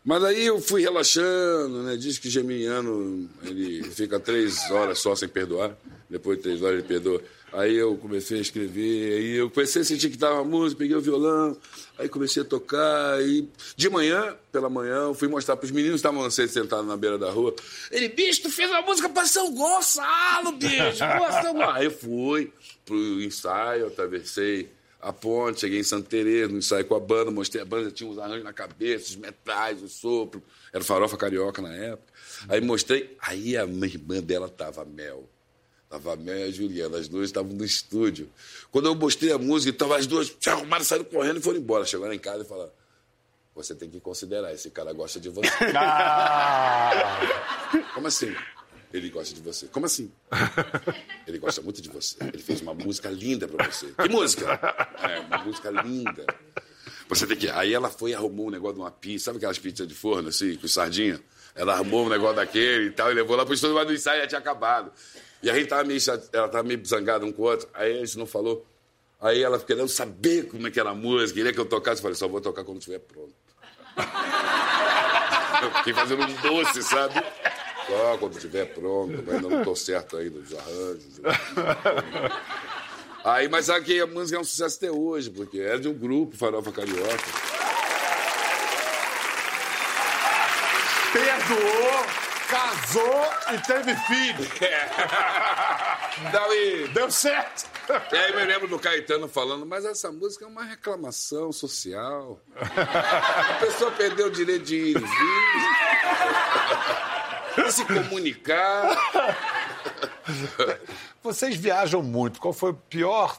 Mas 0.04 0.22
aí 0.22 0.46
eu 0.46 0.60
fui 0.60 0.82
relaxando, 0.82 1.82
né? 1.82 1.96
Diz 1.96 2.16
que 2.16 2.30
geminiano, 2.30 3.28
ele 3.42 3.82
fica 3.82 4.20
três 4.20 4.70
horas 4.70 5.00
só 5.00 5.16
sem 5.16 5.28
perdoar. 5.28 5.76
Depois 6.08 6.38
de 6.38 6.44
três 6.44 6.62
horas 6.62 6.78
ele 6.78 6.86
perdoa. 6.86 7.20
Aí 7.52 7.76
eu 7.76 7.96
comecei 7.96 8.38
a 8.38 8.40
escrever, 8.40 9.18
aí 9.18 9.36
eu 9.36 9.48
comecei 9.48 9.82
a 9.82 9.84
sentir 9.84 10.10
que 10.10 10.18
tava 10.18 10.40
a 10.40 10.44
música, 10.44 10.80
peguei 10.80 10.96
o 10.96 11.00
violão, 11.00 11.56
aí 11.96 12.08
comecei 12.08 12.42
a 12.42 12.44
tocar, 12.44 13.22
e 13.22 13.48
de 13.76 13.88
manhã, 13.88 14.36
pela 14.50 14.68
manhã, 14.68 15.04
eu 15.04 15.14
fui 15.14 15.28
mostrar 15.28 15.56
pros 15.56 15.70
meninos 15.70 16.00
que 16.00 16.08
estavam 16.08 16.28
sentados 16.30 16.86
na 16.86 16.96
beira 16.96 17.16
da 17.16 17.30
rua. 17.30 17.54
Ele, 17.90 18.08
bicho, 18.08 18.42
tu 18.42 18.50
fez 18.50 18.68
uma 18.68 18.82
música 18.82 19.08
pra 19.08 19.24
São 19.26 19.54
Gonçalo, 19.54 20.52
bicho! 20.52 20.98
Pô, 21.18 21.32
São 21.42 21.54
Gonçalo. 21.54 21.70
Aí 21.70 21.84
eu 21.84 21.90
fui 21.90 22.52
pro 22.84 23.22
ensaio, 23.22 23.86
atravessei 23.86 24.68
a 25.00 25.12
ponte, 25.12 25.60
cheguei 25.60 25.78
em 25.78 25.84
Santa 25.84 26.08
Teresa, 26.08 26.50
no 26.50 26.58
ensaio 26.58 26.84
com 26.84 26.96
a 26.96 27.00
banda, 27.00 27.30
mostrei 27.30 27.62
a 27.62 27.64
banda, 27.64 27.92
tinha 27.92 28.10
uns 28.10 28.18
arranjos 28.18 28.42
na 28.42 28.52
cabeça, 28.52 29.10
os 29.10 29.16
metais, 29.16 29.80
o 29.82 29.88
sopro, 29.88 30.42
era 30.72 30.82
farofa 30.82 31.16
carioca 31.16 31.62
na 31.62 31.72
época. 31.72 32.12
Aí 32.48 32.60
mostrei, 32.60 33.16
aí 33.20 33.56
a 33.56 33.66
minha 33.66 33.86
irmã 33.86 34.20
dela 34.20 34.48
tava 34.48 34.84
Mel. 34.84 35.28
A 36.04 36.16
Mel 36.16 36.38
e 36.38 36.42
a 36.44 36.50
Juliana, 36.50 36.98
as 36.98 37.08
duas 37.08 37.26
estavam 37.26 37.52
no 37.52 37.64
estúdio. 37.64 38.30
Quando 38.70 38.86
eu 38.86 38.94
mostrei 38.94 39.32
a 39.32 39.38
música, 39.38 39.70
estavam 39.70 39.96
as 39.96 40.06
duas, 40.06 40.34
se 40.38 40.50
arrumaram, 40.50 40.84
saíram 40.84 41.04
correndo 41.04 41.38
e 41.38 41.42
foram 41.42 41.58
embora. 41.58 41.84
Chegaram 41.84 42.12
em 42.12 42.18
casa 42.18 42.42
e 42.42 42.46
falaram, 42.46 42.70
você 43.54 43.74
tem 43.74 43.88
que 43.88 44.00
considerar, 44.00 44.52
esse 44.52 44.70
cara 44.70 44.92
gosta 44.92 45.18
de 45.18 45.28
você. 45.30 45.48
Ah! 45.74 47.20
Como 47.94 48.06
assim? 48.06 48.34
Ele 48.92 49.10
gosta 49.10 49.34
de 49.34 49.40
você. 49.40 49.66
Como 49.66 49.86
assim? 49.86 50.10
Ele 51.26 51.38
gosta 51.38 51.60
muito 51.60 51.82
de 51.82 51.88
você. 51.88 52.16
Ele 52.20 52.42
fez 52.42 52.60
uma 52.60 52.74
música 52.74 53.10
linda 53.10 53.48
pra 53.48 53.66
você. 53.66 53.86
Que 53.88 54.08
música? 54.08 54.58
É, 55.02 55.20
uma 55.20 55.38
música 55.38 55.70
linda. 55.70 56.24
Você 57.08 57.26
tem 57.26 57.36
que. 57.36 57.48
Aí 57.50 57.74
ela 57.74 57.90
foi 57.90 58.10
e 58.10 58.14
arrumou 58.14 58.48
um 58.48 58.50
negócio 58.50 58.76
de 58.76 58.80
uma 58.80 58.90
pizza. 58.90 59.26
Sabe 59.26 59.38
aquelas 59.38 59.58
pizzas 59.58 59.86
de 59.86 59.94
forno, 59.94 60.28
assim, 60.28 60.56
com 60.56 60.68
sardinha? 60.68 61.20
Ela 61.54 61.74
arrumou 61.74 62.06
um 62.06 62.08
negócio 62.08 62.36
daquele 62.36 62.86
e 62.86 62.90
tal, 62.90 63.10
e 63.10 63.14
levou 63.14 63.36
lá 63.36 63.44
pro 63.44 63.54
estúdio, 63.54 63.74
mas 63.74 63.86
no 63.86 63.94
ensaio 63.94 64.20
já 64.22 64.26
tinha 64.28 64.38
acabado. 64.38 64.92
E 65.46 65.50
a 65.50 65.54
gente 65.54 65.68
tava 65.68 65.84
meio, 65.84 66.00
ela 66.32 66.48
tava 66.48 66.64
meio 66.64 66.84
zangada 66.84 67.24
um 67.24 67.30
com 67.30 67.42
o 67.42 67.44
outro. 67.44 67.68
Aí 67.72 68.00
a 68.00 68.04
gente 68.04 68.18
não 68.18 68.26
falou. 68.26 68.66
Aí 69.20 69.40
ela 69.40 69.60
querendo 69.60 69.86
saber 69.86 70.48
como 70.48 70.66
é 70.66 70.72
que 70.72 70.80
era 70.80 70.90
a 70.90 70.94
música, 70.94 71.34
queria 71.34 71.52
que 71.52 71.60
eu 71.60 71.64
tocasse. 71.64 72.00
Eu 72.00 72.02
falei, 72.02 72.16
só 72.16 72.26
vou 72.26 72.40
tocar 72.40 72.64
quando 72.64 72.78
estiver 72.78 72.98
pronto. 72.98 73.32
Eu 75.62 75.70
fiquei 75.78 75.94
fazendo 75.94 76.24
um 76.24 76.34
doce, 76.42 76.82
sabe? 76.82 77.14
Só 77.86 78.18
quando 78.18 78.34
estiver 78.34 78.74
pronto, 78.74 79.22
mas 79.24 79.36
ainda 79.36 79.48
não 79.48 79.58
estou 79.60 79.76
certo 79.76 80.16
ainda 80.16 80.40
dos 80.40 80.52
arranjos. 80.52 81.20
Aí, 83.24 83.48
mas 83.48 83.66
sabe 83.66 83.84
que 83.84 84.00
a 84.00 84.06
música 84.08 84.38
é 84.38 84.40
um 84.40 84.44
sucesso 84.44 84.78
até 84.78 84.90
hoje, 84.90 85.30
porque 85.30 85.60
é 85.60 85.78
de 85.78 85.86
um 85.86 85.94
grupo, 85.94 86.36
Farofa 86.36 86.72
Carioca. 86.72 87.24
Perdoou, 91.12 92.25
casou 92.46 93.24
e 93.54 93.58
teve 93.66 93.94
filho. 93.94 94.48
Daí, 96.32 96.88
Deu 96.94 97.10
certo. 97.10 97.68
E 98.12 98.16
aí 98.16 98.32
eu 98.32 98.44
lembro 98.46 98.68
do 98.68 98.78
Caetano 98.78 99.28
falando, 99.28 99.64
mas 99.66 99.84
essa 99.84 100.10
música 100.10 100.44
é 100.44 100.48
uma 100.48 100.64
reclamação 100.64 101.52
social. 101.52 102.40
A 102.56 103.54
pessoa 103.60 103.90
perdeu 103.92 104.26
o 104.26 104.30
direito 104.30 104.64
de 104.64 104.76
ir 104.76 104.96
e 104.96 105.00
vir. 105.00 105.06
De 107.64 107.72
se 107.72 107.84
comunicar. 107.84 108.96
Vocês 111.22 111.56
viajam 111.56 112.02
muito. 112.02 112.40
Qual 112.40 112.52
foi 112.52 112.70
o 112.70 112.74
pior 112.74 113.38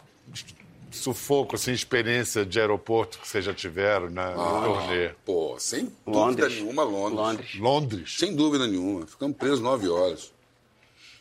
sufoco, 0.92 1.56
assim, 1.56 1.72
experiência 1.72 2.46
de 2.46 2.60
aeroporto 2.60 3.20
que 3.20 3.28
vocês 3.28 3.44
já 3.44 3.54
tiveram 3.54 4.10
na 4.10 4.30
Ah. 4.30 4.62
turnê? 4.66 5.10
Pô, 5.26 5.56
sem 5.60 5.86
dúvida 6.06 6.20
Londres. 6.46 6.54
nenhuma, 6.56 6.84
Londres. 6.84 7.16
Londres. 7.20 7.56
Londres. 7.60 8.16
Sem 8.18 8.36
dúvida 8.36 8.68
nenhuma. 8.68 9.06
Ficamos 9.06 9.38
presos 9.38 9.60
nove 9.60 9.88
horas 9.90 10.32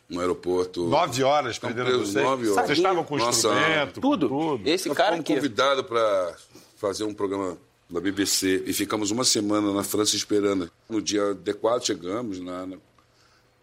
no 0.09 0.21
aeroporto. 0.21 0.87
Nove 0.87 1.23
horas 1.23 1.59
presos 1.59 2.11
vocês. 2.13 2.25
nove 2.25 2.49
horas. 2.51 2.67
Vocês 2.67 2.79
estavam 2.79 3.05
com 3.05 3.17
Nossa. 3.17 3.49
instrumento, 3.49 4.01
Tudo. 4.01 4.29
tudo. 4.29 4.69
Esse 4.69 4.89
Nós 4.89 4.97
cara 4.97 5.11
fomos 5.11 5.25
aqui. 5.25 5.35
convidados 5.35 5.85
para 5.87 6.37
fazer 6.77 7.05
um 7.05 7.13
programa 7.15 7.59
da 7.91 8.01
BBC 8.01 8.63
e 8.67 8.73
ficamos 8.73 9.11
uma 9.11 9.25
semana 9.25 9.73
na 9.73 9.83
França 9.83 10.15
esperando. 10.17 10.71
No 10.89 11.01
dia 11.03 11.31
adequado 11.31 11.85
chegamos, 11.85 12.39
na, 12.41 12.67
na- 12.67 12.77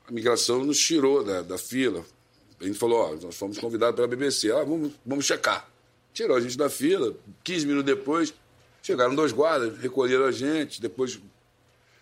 a 0.08 0.12
migração 0.12 0.64
nos 0.66 0.78
tirou 0.80 1.24
da, 1.24 1.42
da 1.42 1.58
fila. 1.58 2.04
A 2.60 2.66
gente 2.66 2.78
falou, 2.78 3.00
ó, 3.00 3.16
nós 3.26 3.36
fomos 3.36 3.58
convidados 3.58 3.96
pela 3.96 4.08
BBC, 4.08 4.52
ah, 4.52 4.64
vamos, 4.64 4.92
vamos 5.06 5.26
checar. 5.26 5.68
Tirou 6.14 6.38
a 6.38 6.42
gente 6.42 6.58
da 6.58 6.70
fila, 6.70 7.14
15 7.44 7.66
minutos 7.66 7.86
depois, 7.86 8.34
chegaram 8.82 9.16
dois 9.16 9.32
guardas, 9.32 9.78
recolheram 9.80 10.26
a 10.26 10.32
gente, 10.32 10.80
depois 10.82 11.20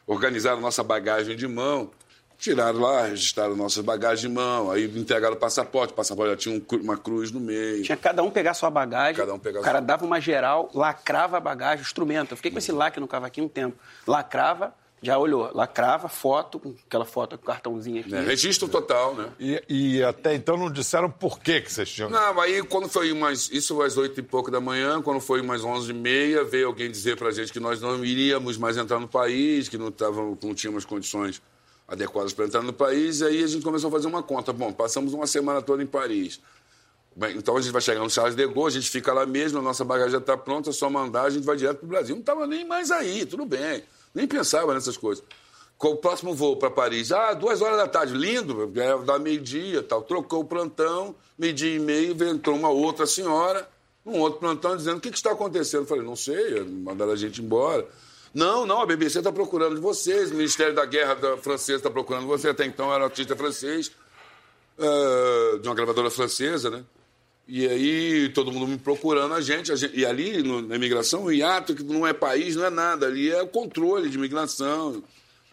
organizaram 0.06 0.60
nossa 0.60 0.84
bagagem 0.84 1.36
de 1.36 1.48
mão, 1.48 1.92
tiraram 2.38 2.80
lá, 2.80 3.06
registraram 3.06 3.56
nossas 3.56 3.84
bagagens 3.86 4.22
de 4.22 4.28
mão, 4.30 4.72
aí 4.72 4.86
entregaram 4.86 5.36
o 5.36 5.40
passaporte, 5.40 5.94
o 5.94 5.96
passaporte 5.96 6.32
já 6.32 6.38
tinha 6.38 6.56
um 6.56 6.76
uma 6.82 6.98
cruz 6.98 7.32
no 7.32 7.40
meio. 7.40 7.84
Tinha 7.84 7.96
cada 7.96 8.24
um 8.24 8.32
pegar 8.32 8.54
sua 8.56 8.70
bagagem. 8.70 9.16
Cada 9.16 9.34
um 9.34 9.40
pegar 9.40 9.60
o 9.60 9.64
cara 9.64 9.78
sua- 9.78 9.86
dava 9.86 10.06
uma 10.06 10.20
geral, 10.20 10.70
lacrava 10.74 11.38
a 11.38 11.40
bagagem, 11.40 11.84
instrumento. 11.86 12.32
Eu 12.32 12.38
fiquei 12.38 12.52
com 12.52 12.58
esse 12.58 12.72
lacre 12.72 13.00
no 13.00 13.08
cavaquinho 13.08 13.46
um 13.46 13.50
tempo. 13.50 13.78
Lacrava, 14.08 14.74
já 15.02 15.18
olhou, 15.18 15.50
lacrava, 15.54 16.08
foto, 16.08 16.60
com 16.60 16.76
aquela 16.86 17.06
foto 17.06 17.38
com 17.38 17.46
cartãozinho 17.46 18.02
aqui. 18.02 18.12
né? 18.12 18.22
Registro 18.22 18.68
total, 18.68 19.16
né? 19.16 19.30
E, 19.40 19.64
e 19.68 20.04
até 20.04 20.36
então 20.36 20.56
não 20.56 20.72
disseram 20.72 21.10
por 21.10 21.40
que, 21.40 21.62
que 21.62 21.72
vocês 21.72 21.90
tinham. 21.90 22.10
Não, 22.10 22.40
aí 22.40 22.62
quando 22.64 22.88
foi 22.88 23.12
umas. 23.12 23.50
Isso 23.52 23.82
às 23.82 23.98
oito 23.98 24.20
e 24.20 24.24
pouco 24.24 24.52
da 24.52 24.62
manhã, 24.62 25.02
quando 25.02 25.20
foi 25.20 25.42
umas 25.42 25.64
onze 25.64 25.90
e 25.92 25.94
meia, 25.94 26.44
veio 26.44 26.68
alguém 26.68 26.90
dizer 26.92 27.18
pra 27.18 27.32
gente 27.32 27.52
que 27.52 27.60
nós 27.60 27.82
não 27.82 28.06
iríamos 28.06 28.58
mais 28.58 28.78
entrar 28.78 29.00
no 29.00 29.08
país, 29.08 29.68
que 29.68 29.78
não, 29.78 29.92
tavam, 29.92 30.38
não 30.42 30.54
tínhamos 30.54 30.86
condições 30.86 31.42
adequadas 31.88 32.32
para 32.32 32.46
entrar 32.46 32.62
no 32.62 32.72
país, 32.72 33.20
e 33.20 33.26
aí 33.26 33.44
a 33.44 33.48
gente 33.48 33.64
começou 33.64 33.90
a 33.90 33.92
fazer 33.92 34.08
uma 34.08 34.24
conta. 34.24 34.54
Bom, 34.54 34.72
passamos 34.72 35.14
uma 35.14 35.28
semana 35.28 35.62
toda 35.62 35.82
em 35.84 35.88
Paris. 35.88 36.40
Bem, 37.14 37.36
então 37.36 37.58
a 37.58 37.62
gente 37.62 37.74
vai 37.74 37.82
chegar 37.82 38.00
no 38.00 38.10
Charles 38.10 38.36
de 38.36 38.48
Gaulle, 38.48 38.68
a 38.68 38.80
gente 38.80 38.90
fica 38.90 39.12
lá 39.12 39.26
mesmo, 39.26 39.60
a 39.60 39.62
nossa 39.62 39.84
bagagem 39.84 40.14
já 40.14 40.18
está 40.20 40.38
pronta, 40.38 40.70
é 40.70 40.74
só 40.74 40.90
mandar, 40.90 41.24
a 41.24 41.30
gente 41.30 41.44
vai 41.44 41.58
direto 41.58 41.80
para 41.80 41.86
o 41.86 41.90
Brasil. 41.90 42.16
Não 42.16 42.22
estava 42.22 42.48
nem 42.48 42.66
mais 42.66 42.90
aí, 42.92 43.26
tudo 43.26 43.46
bem. 43.46 43.84
Nem 44.14 44.28
pensava 44.28 44.74
nessas 44.74 44.98
coisas. 44.98 45.24
Qual 45.78 45.94
o 45.94 45.98
próximo 45.98 46.36
voo 46.36 46.58
para 46.58 46.70
Paris? 46.70 47.12
Ah, 47.12 47.34
duas 47.34 47.60
horas 47.62 47.78
da 47.78 47.88
tarde, 47.88 48.14
lindo, 48.14 48.72
é, 48.76 49.04
dá 49.04 49.18
meio-dia 49.18 49.82
tal. 49.82 50.04
Trocou 50.04 50.42
o 50.42 50.46
plantão, 50.46 51.16
meio-dia 51.38 51.76
e 51.76 51.80
meio, 51.80 52.12
entrou 52.24 52.56
uma 52.56 52.70
outra 52.70 53.08
senhora, 53.08 53.68
um 54.06 54.20
outro 54.20 54.40
plantão, 54.40 54.78
dizendo: 54.78 54.98
o 54.98 55.02
que, 55.02 55.10
que 55.10 55.18
está 55.18 55.32
acontecendo? 55.32 55.82
Eu 55.82 55.88
falei: 55.88 56.04
não 56.04 56.16
sei, 56.16 56.64
mandaram 56.64 57.12
a 57.12 57.16
gente 57.16 57.42
embora. 57.42 57.88
Não, 58.32 58.66
não, 58.66 58.80
a 58.80 58.86
BBC 58.86 59.18
está 59.18 59.32
procurando 59.32 59.76
de 59.76 59.82
vocês, 59.82 60.30
o 60.32 60.36
Ministério 60.36 60.76
da 60.76 60.86
Guerra 60.86 61.16
da 61.16 61.38
francês 61.38 61.78
está 61.78 61.90
procurando 61.90 62.28
você. 62.28 62.50
Até 62.50 62.64
então 62.66 62.94
era 62.94 63.04
artista 63.04 63.36
francês, 63.36 63.92
ah, 64.78 65.58
de 65.60 65.68
uma 65.68 65.74
gravadora 65.74 66.12
francesa, 66.12 66.70
né? 66.70 66.84
E 67.48 67.68
aí 67.68 68.30
todo 68.30 68.52
mundo 68.52 68.68
me 68.68 68.78
procurando 68.78 69.34
a 69.34 69.42
gente. 69.42 69.72
a 69.72 69.76
gente- 69.76 69.98
e 69.98 70.06
ali 70.06 70.42
no- 70.44 70.62
na 70.62 70.76
imigração, 70.76 71.26
o 71.26 71.32
hiato, 71.32 71.76
que 71.76 71.84
não 71.84 72.06
é 72.08 72.14
país, 72.14 72.56
não 72.56 72.66
é 72.66 72.70
nada. 72.70 73.08
Ali 73.08 73.30
é 73.32 73.42
o 73.42 73.48
controle 73.48 74.10
de 74.10 74.18
imigração. 74.18 75.04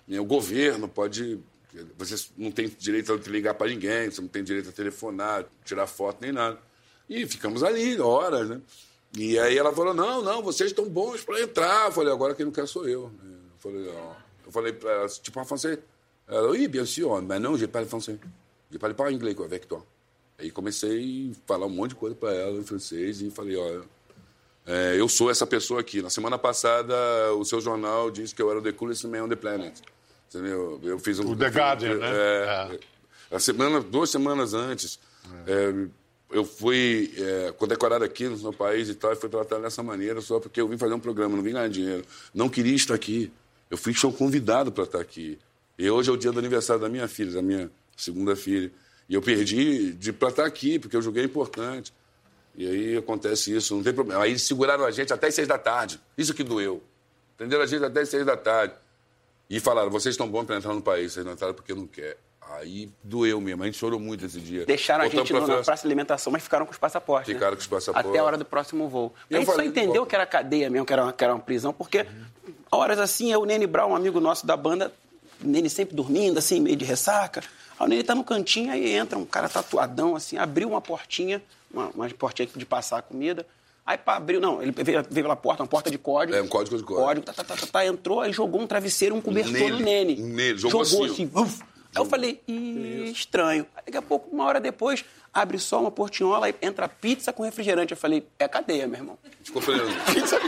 né? 0.07 0.19
O 0.21 0.25
governo 0.25 0.89
pode. 0.89 1.39
Você 1.99 2.29
não 2.37 2.51
tem 2.51 2.69
direito 2.79 3.13
a 3.13 3.17
ligar 3.31 3.55
para 3.55 3.69
ninguém, 3.69 4.11
você 4.11 4.21
não 4.23 4.29
tem 4.29 4.43
direito 4.43 4.71
a 4.71 4.73
telefonar, 4.73 5.45
tirar 5.65 5.87
foto, 5.87 6.19
nem 6.23 6.33
nada. 6.33 6.59
E 7.09 7.27
ficamos 7.27 7.63
ali, 7.63 8.01
horas, 8.01 8.49
né? 8.49 8.61
E 9.17 9.39
aí 9.39 9.57
ela 9.59 9.73
falou: 9.73 9.93
não, 9.95 10.23
não, 10.23 10.43
vocês 10.43 10.71
estão 10.71 10.89
bons 10.89 11.23
para 11.25 11.41
entrar. 11.41 11.87
Eu 11.87 11.93
falei, 11.93 12.13
agora 12.13 12.35
quem 12.35 12.45
não 12.47 12.53
quer 12.53 12.67
sou 12.67 12.89
eu. 12.89 13.11
Eu 13.23 13.59
falei, 13.59 13.89
ó. 13.89 14.13
Eu 14.47 14.53
falei 14.53 14.73
para 14.73 14.91
ela, 14.91 15.09
tipo, 15.09 15.39
en 15.41 15.45
français. 15.45 15.79
Ela, 16.27 16.49
oui, 16.51 16.69
bien 16.69 16.85
sûr, 16.87 17.21
mais 17.23 17.41
non, 17.41 17.57
je 17.57 17.67
parle 17.67 17.87
français. 17.87 18.19
Je 18.71 18.79
parle 18.79 18.95
pas 18.95 19.11
anglais 19.11 19.35
avec 19.45 19.67
toi. 19.67 19.83
Aí 20.39 20.51
comecei 20.51 21.33
a 21.33 21.47
falar 21.47 21.67
um 21.67 21.71
monte 21.71 21.91
de 21.91 21.97
coisa 21.97 22.15
para 22.15 22.33
ela 22.33 22.59
em 22.59 22.63
francês 22.63 23.21
e 23.21 23.31
falei, 23.31 23.57
olha, 23.57 23.83
é, 24.65 24.95
eu 24.97 25.09
sou 25.09 25.31
essa 25.31 25.47
pessoa 25.47 25.81
aqui. 25.81 26.01
Na 26.01 26.11
semana 26.11 26.39
passada, 26.39 26.95
o 27.35 27.45
seu 27.45 27.61
jornal 27.61 28.11
disse 28.11 28.35
que 28.35 28.41
eu 28.41 28.49
era 28.51 28.61
o 28.61 28.63
The 28.63 28.73
Coolest 28.73 29.05
Man 29.07 29.25
on 29.25 29.29
the 29.29 29.37
Planet. 29.37 29.75
Entendeu? 30.29 30.79
Eu 30.83 30.99
fiz 30.99 31.19
um... 31.19 31.33
O 31.33 31.37
The 31.37 31.49
Guardian, 31.49 31.97
né? 31.97 32.07
É, 32.11 32.79
A 33.31 33.41
semana, 33.41 33.81
duas 33.81 34.11
semanas 34.11 34.55
antes, 34.55 35.01
é, 35.47 35.75
eu 36.31 36.45
fui 36.45 37.13
é, 37.17 37.53
condecorado 37.53 38.05
aqui 38.05 38.29
no 38.29 38.39
seu 38.39 38.53
país 38.53 38.89
e 38.89 38.95
tal, 38.95 39.13
e 39.13 39.17
fui 39.17 39.29
tratado 39.29 39.63
dessa 39.63 39.83
maneira 39.83 40.21
só 40.21 40.39
porque 40.39 40.61
eu 40.61 40.69
vim 40.69 40.79
fazer 40.79 40.95
um 40.95 41.01
programa, 41.01 41.35
não 41.35 41.43
vim 41.43 41.53
ganhar 41.53 41.69
dinheiro. 41.69 42.05
Não 42.33 42.49
queria 42.49 42.77
estar 42.77 42.95
aqui. 42.95 43.33
Eu 43.71 43.77
fui 43.77 43.93
sou 43.95 44.13
convidado 44.13 44.71
para 44.71 44.85
estar 44.85 45.01
aqui. 45.01 45.39
E 45.79 45.91
hoje 45.91 46.11
é 46.11 46.13
o 46.13 46.17
dia 46.17 46.31
do 46.31 46.39
aniversário 46.39 46.81
da 46.81 46.89
minha 46.89 47.09
filha, 47.09 47.33
da 47.33 47.43
minha 47.43 47.71
segunda 47.97 48.37
filha. 48.37 48.71
E 49.09 49.15
eu 49.15 49.23
perdi 49.23 49.93
de 49.93 50.13
para 50.13 50.29
estar 50.29 50.45
aqui, 50.45 50.79
porque 50.79 50.97
eu 50.97 51.03
julguei 51.03 51.25
importante. 51.25 51.93
E 52.55 52.67
aí 52.69 52.97
acontece 52.97 53.55
isso, 53.55 53.75
não 53.77 53.83
tem 53.83 53.93
problema. 53.95 54.23
Aí 54.23 54.39
seguraram 54.39 54.85
a 54.85 54.91
gente 54.91 55.13
até 55.13 55.29
as 55.29 55.35
seis 55.35 55.47
da 55.49 55.57
tarde. 55.59 56.01
Isso 56.17 56.35
que 56.35 56.43
doeu. 56.43 56.83
Prenderam 57.37 57.63
a 57.63 57.67
gente 57.67 57.85
até 57.85 58.01
as 58.01 58.09
seis 58.09 58.27
da 58.27 58.37
tarde. 58.37 58.75
E 59.49 59.61
falaram, 59.61 59.91
vocês 59.91 60.13
estão 60.15 60.29
bons 60.29 60.45
para 60.45 60.57
entrar 60.57 60.75
no 60.75 60.83
país, 60.83 61.13
vocês 61.13 61.25
não 61.25 61.33
entraram 61.33 61.55
porque 61.55 61.73
não 61.73 61.87
quer. 61.87 62.19
Aí 62.51 62.91
doeu 63.05 63.41
mesmo, 63.41 63.63
a 63.63 63.67
gente 63.67 63.79
chorou 63.79 64.01
muito 64.01 64.25
esse 64.27 64.41
dia. 64.41 64.65
Deixaram 64.67 65.03
a 65.03 65.05
Voltamos 65.05 65.29
gente 65.29 65.37
pra 65.39 65.47
no- 65.47 65.57
na 65.59 65.63
praça 65.65 65.83
de 65.83 65.89
alimentação, 65.89 66.33
mas 66.33 66.43
ficaram 66.43 66.67
com 66.67 66.73
os 66.73 66.79
passaportes. 66.79 67.29
né? 67.29 67.35
Ficaram 67.35 67.57
com 67.57 67.61
os 67.61 67.67
passaportes. 67.67 68.11
Até 68.11 68.19
a 68.19 68.25
hora 68.25 68.37
do 68.39 68.45
próximo 68.45 68.89
voo. 68.89 69.15
E 69.31 69.35
eu 69.35 69.39
a 69.41 69.45
gente 69.45 69.55
só 69.55 69.63
entendeu 69.63 70.05
que 70.07 70.15
era 70.15 70.27
cadeia 70.27 70.69
mesmo, 70.69 70.85
que 70.87 70.93
era, 70.93 71.13
que 71.13 71.23
era 71.25 71.35
uma 71.35 71.41
prisão, 71.41 71.73
porque 71.73 72.07
horas 72.71 72.99
assim, 72.99 73.31
é 73.33 73.39
o 73.39 73.45
Nene 73.45 73.67
Brown, 73.67 73.91
um 73.93 73.97
amigo 73.97 74.19
nosso 74.21 74.47
da 74.47 74.57
banda, 74.57 74.93
Nene 75.41 75.69
sempre 75.71 75.95
dormindo, 75.95 76.39
assim, 76.39 76.59
meio 76.61 76.77
de 76.77 76.85
ressaca. 76.85 77.43
Aí 77.79 77.87
o 77.87 77.89
Nene 77.89 78.03
tá 78.03 78.15
no 78.15 78.25
cantinho, 78.25 78.73
aí 78.73 78.93
entra 78.93 79.19
um 79.19 79.25
cara 79.25 79.49
tatuadão, 79.49 80.17
assim, 80.17 80.37
abriu 80.37 80.69
uma 80.69 80.81
portinha, 80.81 81.43
uma, 81.73 81.89
uma 81.95 82.09
portinha 82.11 82.49
de 82.55 82.67
passar 82.67 82.99
a 82.99 83.03
comida. 83.03 83.47
Aí 83.87 83.97
pá, 83.97 84.17
abriu, 84.17 84.41
não, 84.41 84.61
ele 84.61 84.73
veio, 84.73 85.03
veio 85.09 85.25
pela 85.25 85.37
porta, 85.37 85.63
uma 85.63 85.69
porta 85.69 85.91
de 85.91 85.97
código. 85.97 86.37
É, 86.37 86.43
um 86.43 86.49
código 86.49 86.77
de 86.77 86.83
código. 86.83 87.07
Código, 87.07 87.27
tá, 87.27 87.33
tá, 87.33 87.45
tá, 87.45 87.57
tá, 87.57 87.67
tá, 87.67 87.87
entrou, 87.87 88.21
aí 88.21 88.33
jogou 88.33 88.61
um 88.61 88.67
travesseiro, 88.67 89.15
um 89.15 89.21
cobertor 89.21 89.53
Nele, 89.53 89.71
no 89.71 89.79
Nene. 89.79 90.17
nele, 90.17 90.59
jogou 90.59 90.83
assim. 90.83 91.31
uf. 91.35 91.63
Aí 91.95 92.03
eu 92.03 92.05
falei, 92.05 92.41
Ih, 92.47 93.11
estranho. 93.11 93.67
Aí 93.75 93.83
daqui 93.87 93.97
a 93.97 94.03
pouco, 94.03 94.29
uma 94.31 94.45
hora 94.45 94.61
depois, 94.61 95.05
abre 95.33 95.59
só 95.59 95.81
uma 95.81 95.91
portinhola 95.91 96.51
e 96.51 96.55
entra 96.61 96.87
pizza 96.89 97.33
com 97.33 97.43
refrigerante. 97.43 97.93
Eu 97.93 97.97
falei, 97.97 98.27
é 98.39 98.47
cadeia, 98.47 98.87
meu 98.87 99.01
irmão. 99.01 99.19
Ficou 99.43 99.63
falando. 99.63 99.89
Pizza. 100.13 100.39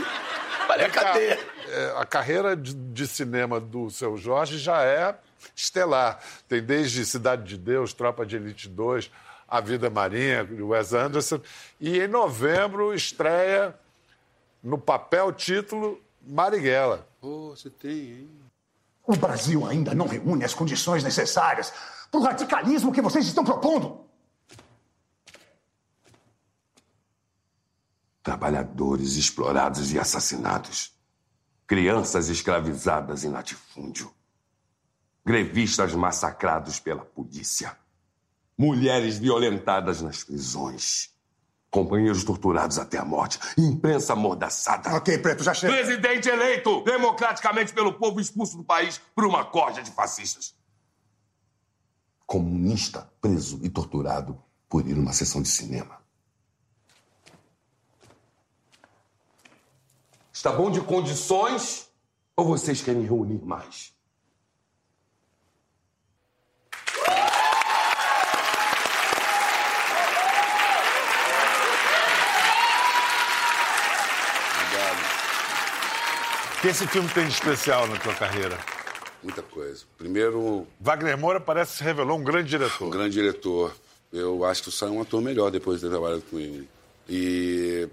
Falei, 0.67 0.85
é 0.85 0.89
cadeia. 0.89 1.39
É, 1.67 1.93
a 1.97 2.05
carreira 2.05 2.55
de, 2.55 2.73
de 2.73 3.07
cinema 3.07 3.59
do 3.59 3.89
seu 3.89 4.17
Jorge 4.17 4.59
já 4.59 4.83
é 4.83 5.15
estelar. 5.55 6.19
Tem 6.47 6.61
desde 6.61 7.05
Cidade 7.05 7.43
de 7.43 7.57
Deus, 7.57 7.93
Tropa 7.93 8.25
de 8.25 8.35
Elite 8.35 8.67
2, 8.69 9.11
A 9.47 9.59
Vida 9.61 9.89
Marinha, 9.89 10.45
de 10.45 10.61
Wes 10.61 10.93
Anderson. 10.93 11.41
E 11.79 11.99
em 11.99 12.07
novembro 12.07 12.93
estreia 12.93 13.75
no 14.63 14.77
papel 14.77 15.31
título 15.31 16.01
Marighella. 16.21 17.07
Pô, 17.19 17.49
você 17.49 17.69
tem, 17.69 17.91
hein? 17.91 18.41
O 19.05 19.15
Brasil 19.15 19.65
ainda 19.65 19.93
não 19.93 20.07
reúne 20.07 20.45
as 20.45 20.53
condições 20.53 21.03
necessárias 21.03 21.73
para 22.09 22.19
o 22.19 22.23
radicalismo 22.23 22.91
que 22.91 23.01
vocês 23.01 23.25
estão 23.25 23.43
propondo. 23.43 24.05
Trabalhadores 28.21 29.15
explorados 29.15 29.91
e 29.91 29.99
assassinados. 29.99 30.93
Crianças 31.65 32.29
escravizadas 32.29 33.23
em 33.23 33.29
latifúndio. 33.29 34.13
Grevistas 35.25 35.93
massacrados 35.93 36.79
pela 36.79 37.05
polícia. 37.05 37.77
Mulheres 38.57 39.17
violentadas 39.17 40.01
nas 40.01 40.23
prisões. 40.23 41.11
Companheiros 41.69 42.23
torturados 42.23 42.77
até 42.77 42.97
a 42.97 43.05
morte. 43.05 43.39
Imprensa 43.57 44.13
amordaçada. 44.13 44.93
Ok, 44.95 45.17
Preto, 45.19 45.43
já 45.43 45.53
chega. 45.53 45.73
Presidente 45.73 46.27
eleito 46.27 46.83
democraticamente 46.83 47.73
pelo 47.73 47.93
povo 47.93 48.19
expulso 48.19 48.57
do 48.57 48.63
país 48.63 48.99
por 49.15 49.25
uma 49.25 49.45
corja 49.45 49.81
de 49.81 49.89
fascistas. 49.91 50.53
Comunista 52.25 53.09
preso 53.21 53.59
e 53.63 53.69
torturado 53.69 54.41
por 54.67 54.85
ir 54.87 54.95
numa 54.95 55.13
sessão 55.13 55.41
de 55.41 55.47
cinema. 55.47 56.01
Está 60.33 60.51
bom 60.51 60.71
de 60.71 60.81
condições 60.81 61.89
ou 62.35 62.45
vocês 62.45 62.81
querem 62.81 63.03
reunir 63.03 63.43
mais? 63.45 63.93
Que 76.61 76.67
esse 76.67 76.85
filme 76.87 77.09
tem 77.09 77.25
de 77.25 77.33
especial 77.33 77.87
na 77.87 77.97
tua 77.97 78.13
carreira? 78.13 78.55
Muita 79.23 79.41
coisa. 79.41 79.83
Primeiro, 79.97 80.67
Wagner 80.79 81.17
Moura 81.17 81.39
parece 81.39 81.71
que 81.71 81.77
se 81.79 81.83
revelou 81.83 82.19
um 82.19 82.23
grande 82.23 82.49
diretor. 82.49 82.87
um 82.87 82.91
grande 82.91 83.13
diretor. 83.13 83.75
Eu 84.13 84.45
acho 84.45 84.61
que 84.61 84.69
eu 84.69 84.73
saio 84.73 84.91
um 84.93 85.01
ator 85.01 85.21
melhor 85.21 85.49
depois 85.49 85.79
de 85.79 85.87
ter 85.87 85.89
trabalhado 85.89 86.21
com 86.29 86.39
ele. 86.39 86.69
E 87.09 87.89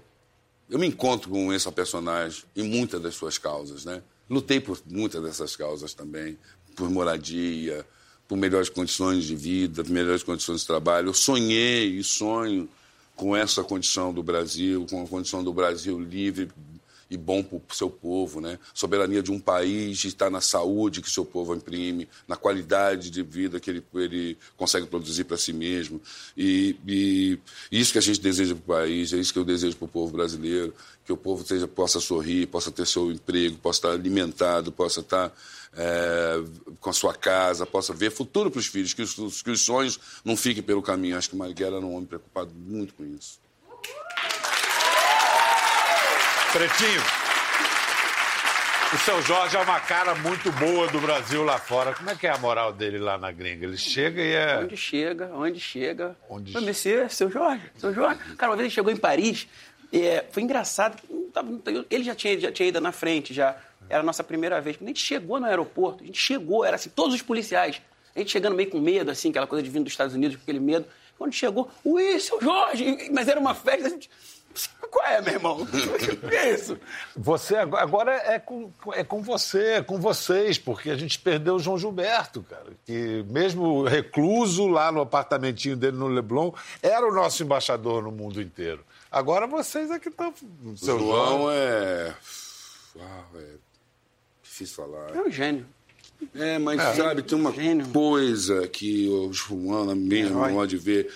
eu 0.69 0.77
me 0.77 0.85
encontro 0.85 1.31
com 1.31 1.51
esse 1.51 1.71
personagem 1.71 2.43
em 2.55 2.61
muitas 2.63 3.01
das 3.01 3.15
suas 3.15 3.39
causas, 3.39 3.85
né? 3.85 4.03
Lutei 4.29 4.59
por 4.59 4.79
muitas 4.85 5.23
dessas 5.23 5.55
causas 5.55 5.95
também, 5.95 6.37
por 6.75 6.89
moradia, 6.91 7.83
por 8.27 8.37
melhores 8.37 8.69
condições 8.69 9.23
de 9.23 9.35
vida, 9.35 9.83
por 9.83 9.91
melhores 9.91 10.21
condições 10.21 10.61
de 10.61 10.67
trabalho. 10.67 11.09
Eu 11.09 11.13
sonhei 11.15 11.87
e 11.97 12.03
sonho 12.03 12.69
com 13.15 13.35
essa 13.35 13.63
condição 13.63 14.13
do 14.13 14.21
Brasil, 14.21 14.85
com 14.87 15.03
a 15.03 15.07
condição 15.07 15.43
do 15.43 15.51
Brasil 15.51 15.99
livre 15.99 16.51
e 17.09 17.17
bom 17.17 17.41
para 17.43 17.57
o 17.57 17.75
seu 17.75 17.89
povo, 17.89 18.39
né? 18.39 18.59
Soberania 18.73 19.23
de 19.23 19.31
um 19.31 19.39
país 19.39 20.03
estar 20.05 20.29
na 20.29 20.41
saúde 20.41 21.01
que 21.01 21.09
seu 21.09 21.25
povo 21.25 21.55
imprime, 21.55 22.07
na 22.27 22.35
qualidade 22.35 23.09
de 23.09 23.23
vida 23.23 23.59
que 23.59 23.69
ele, 23.69 23.83
ele 23.95 24.37
consegue 24.55 24.85
produzir 24.85 25.23
para 25.23 25.37
si 25.37 25.51
mesmo. 25.51 25.99
E, 26.37 26.75
e 26.87 27.39
isso 27.71 27.91
que 27.91 27.97
a 27.97 28.01
gente 28.01 28.21
deseja 28.21 28.53
para 28.53 28.61
o 28.61 28.77
país, 28.79 29.11
é 29.11 29.17
isso 29.17 29.33
que 29.33 29.39
eu 29.39 29.45
desejo 29.45 29.75
para 29.75 29.85
o 29.85 29.89
povo 29.89 30.13
brasileiro, 30.13 30.73
que 31.03 31.11
o 31.11 31.17
povo 31.17 31.43
seja, 31.45 31.67
possa 31.67 31.99
sorrir, 31.99 32.45
possa 32.47 32.71
ter 32.71 32.85
seu 32.85 33.11
emprego, 33.11 33.57
possa 33.57 33.79
estar 33.79 33.91
alimentado, 33.91 34.71
possa 34.71 34.99
estar 34.99 35.33
é, 35.73 36.43
com 36.79 36.89
a 36.91 36.93
sua 36.93 37.15
casa, 37.15 37.65
possa 37.65 37.93
ver 37.93 38.11
futuro 38.11 38.51
para 38.51 38.59
os 38.59 38.67
filhos, 38.67 38.93
que 38.93 39.01
os, 39.01 39.41
que 39.41 39.49
os 39.49 39.61
sonhos 39.61 39.99
não 40.23 40.37
fiquem 40.37 40.61
pelo 40.61 40.83
caminho. 40.83 41.17
Acho 41.17 41.29
que 41.29 41.35
o 41.35 41.39
Marighella 41.39 41.77
era 41.77 41.85
um 41.85 41.95
homem 41.95 42.05
preocupado 42.05 42.51
muito 42.53 42.93
com 42.93 43.03
isso. 43.03 43.39
Pretinho. 46.51 47.01
O 48.91 48.97
seu 48.97 49.21
Jorge 49.21 49.55
é 49.55 49.59
uma 49.59 49.79
cara 49.79 50.15
muito 50.15 50.51
boa 50.53 50.87
do 50.87 50.99
Brasil 50.99 51.43
lá 51.43 51.59
fora. 51.59 51.93
Como 51.93 52.09
é 52.09 52.15
que 52.15 52.25
é 52.25 52.31
a 52.31 52.39
moral 52.39 52.73
dele 52.73 52.97
lá 52.97 53.19
na 53.19 53.31
gringa? 53.31 53.67
Ele 53.67 53.77
chega 53.77 54.19
e 54.19 54.33
é. 54.33 54.57
Onde 54.57 54.75
chega, 54.75 55.29
onde 55.31 55.59
chega. 55.59 56.17
Onde 56.27 56.51
Foi 56.51 56.61
Monsieur, 56.61 57.07
seu 57.11 57.29
Jorge, 57.29 57.61
seu 57.77 57.93
Jorge. 57.93 58.19
Cara, 58.35 58.51
uma 58.51 58.55
vez 58.55 58.65
ele 58.65 58.73
chegou 58.73 58.91
em 58.91 58.97
Paris, 58.97 59.47
é, 59.93 60.25
foi 60.31 60.41
engraçado. 60.41 60.97
Ele 61.87 62.03
já 62.03 62.15
tinha, 62.15 62.39
já 62.39 62.51
tinha 62.51 62.69
ido 62.69 62.81
na 62.81 62.91
frente, 62.91 63.31
já. 63.31 63.55
Era 63.87 63.99
a 63.99 64.03
nossa 64.03 64.23
primeira 64.23 64.59
vez. 64.59 64.75
Quando 64.77 64.87
a 64.87 64.89
gente 64.89 65.03
chegou 65.03 65.39
no 65.39 65.45
aeroporto, 65.45 66.03
a 66.03 66.07
gente 66.07 66.19
chegou, 66.19 66.65
era 66.65 66.75
assim, 66.75 66.89
todos 66.89 67.13
os 67.13 67.21
policiais. 67.21 67.79
A 68.15 68.19
gente 68.19 68.31
chegando 68.31 68.55
meio 68.55 68.71
com 68.71 68.79
medo, 68.79 69.11
assim, 69.11 69.29
aquela 69.29 69.45
coisa 69.45 69.61
de 69.61 69.69
vindo 69.69 69.83
dos 69.83 69.93
Estados 69.93 70.15
Unidos, 70.15 70.35
com 70.35 70.41
aquele 70.41 70.59
medo. 70.59 70.87
Quando 71.15 71.31
chegou, 71.31 71.69
ui, 71.85 72.19
seu 72.19 72.41
Jorge! 72.41 73.09
Mas 73.13 73.27
era 73.27 73.39
uma 73.39 73.53
festa, 73.53 73.85
a 73.85 73.89
gente. 73.89 74.09
Qual 74.91 75.05
é, 75.05 75.21
meu 75.21 75.33
irmão? 75.33 75.61
O 75.61 75.65
que 76.27 76.35
é 76.35 76.53
isso? 76.53 76.77
Você 77.15 77.55
ag- 77.55 77.75
agora 77.75 78.11
é 78.11 78.39
com, 78.39 78.71
é 78.93 79.03
com 79.03 79.21
você, 79.21 79.63
é 79.73 79.81
com 79.83 79.99
vocês, 79.99 80.57
porque 80.57 80.89
a 80.89 80.95
gente 80.97 81.19
perdeu 81.19 81.55
o 81.55 81.59
João 81.59 81.77
Gilberto, 81.77 82.41
cara. 82.43 82.65
Que 82.85 83.23
mesmo 83.29 83.83
recluso 83.83 84.67
lá 84.67 84.91
no 84.91 85.01
apartamentinho 85.01 85.77
dele 85.77 85.97
no 85.97 86.07
Leblon, 86.07 86.51
era 86.81 87.07
o 87.07 87.13
nosso 87.13 87.43
embaixador 87.43 88.01
no 88.03 88.11
mundo 88.11 88.41
inteiro. 88.41 88.83
Agora 89.11 89.45
vocês 89.47 89.89
é 89.91 89.99
que 89.99 90.09
estão. 90.09 90.33
O 90.65 90.75
Seu 90.77 90.97
João 90.99 91.51
é. 91.51 92.13
Uau, 92.95 93.25
é 93.35 93.45
difícil 94.43 94.75
falar. 94.75 95.15
É 95.15 95.21
um 95.21 95.31
gênio. 95.31 95.65
É, 96.35 96.59
mas 96.59 96.81
sabe, 96.97 97.21
tem 97.21 97.37
uma 97.39 97.51
Gênio. 97.51 97.87
coisa 97.93 98.67
que 98.67 99.07
o 99.07 99.31
João, 99.31 99.85
na 99.85 99.95
minha 99.95 100.29
modo 100.29 100.67
de 100.67 100.75
ver, 100.77 101.09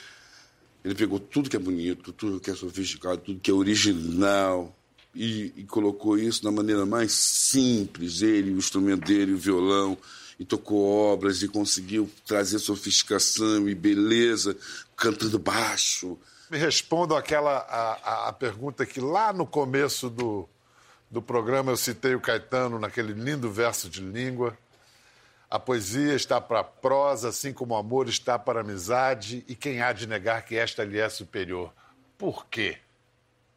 ele 0.84 0.96
pegou 0.96 1.20
tudo 1.20 1.50
que 1.50 1.56
é 1.56 1.60
bonito, 1.60 2.12
tudo 2.12 2.40
que 2.40 2.52
é 2.52 2.56
sofisticado, 2.56 3.18
tudo 3.22 3.40
que 3.40 3.50
é 3.50 3.54
original 3.54 4.76
e, 5.16 5.54
e 5.58 5.64
colocou 5.64 6.18
isso 6.18 6.44
da 6.44 6.52
maneira 6.52 6.86
mais 6.86 7.12
simples, 7.14 8.22
ele, 8.22 8.52
o 8.52 8.58
instrumento 8.58 9.06
dele, 9.06 9.34
o 9.34 9.38
violão, 9.38 9.98
e 10.40 10.44
tocou 10.46 10.84
obras 10.84 11.42
e 11.44 11.48
conseguiu 11.48 12.10
trazer 12.26 12.58
sofisticação 12.60 13.70
e 13.70 13.76
beleza, 13.76 14.58
cantando 14.98 15.38
baixo. 15.38 16.18
Me 16.50 16.58
respondam 16.58 17.16
aquela 17.16 17.58
a- 17.60 18.30
a 18.30 18.34
pergunta 18.34 18.86
que 18.86 19.00
lá 19.00 19.32
no 19.32 19.46
começo 19.46 20.10
do, 20.10 20.48
do 21.10 21.22
programa 21.22 21.72
eu 21.72 21.78
citei 21.78 22.16
o 22.16 22.20
Caetano 22.20 22.78
naquele 22.80 23.14
lindo 23.14 23.52
verso 23.52 23.90
de 23.90 24.02
língua. 24.02 24.58
A 25.54 25.60
poesia 25.60 26.16
está 26.16 26.42
para 26.42 26.62
a 26.62 26.64
prosa, 26.64 27.30
assim 27.30 27.54
como 27.54 27.76
o 27.76 27.78
amor 27.78 28.10
está 28.10 28.40
para 28.40 28.62
a 28.62 28.64
amizade, 28.64 29.46
e 29.48 29.54
quem 29.54 29.84
há 29.84 29.94
de 29.94 30.08
negar 30.08 30.44
que 30.44 30.56
esta 30.56 30.84
lhe 30.84 30.98
é 31.00 31.08
superior? 31.08 31.72
Por 32.18 32.48
quê? 32.48 32.80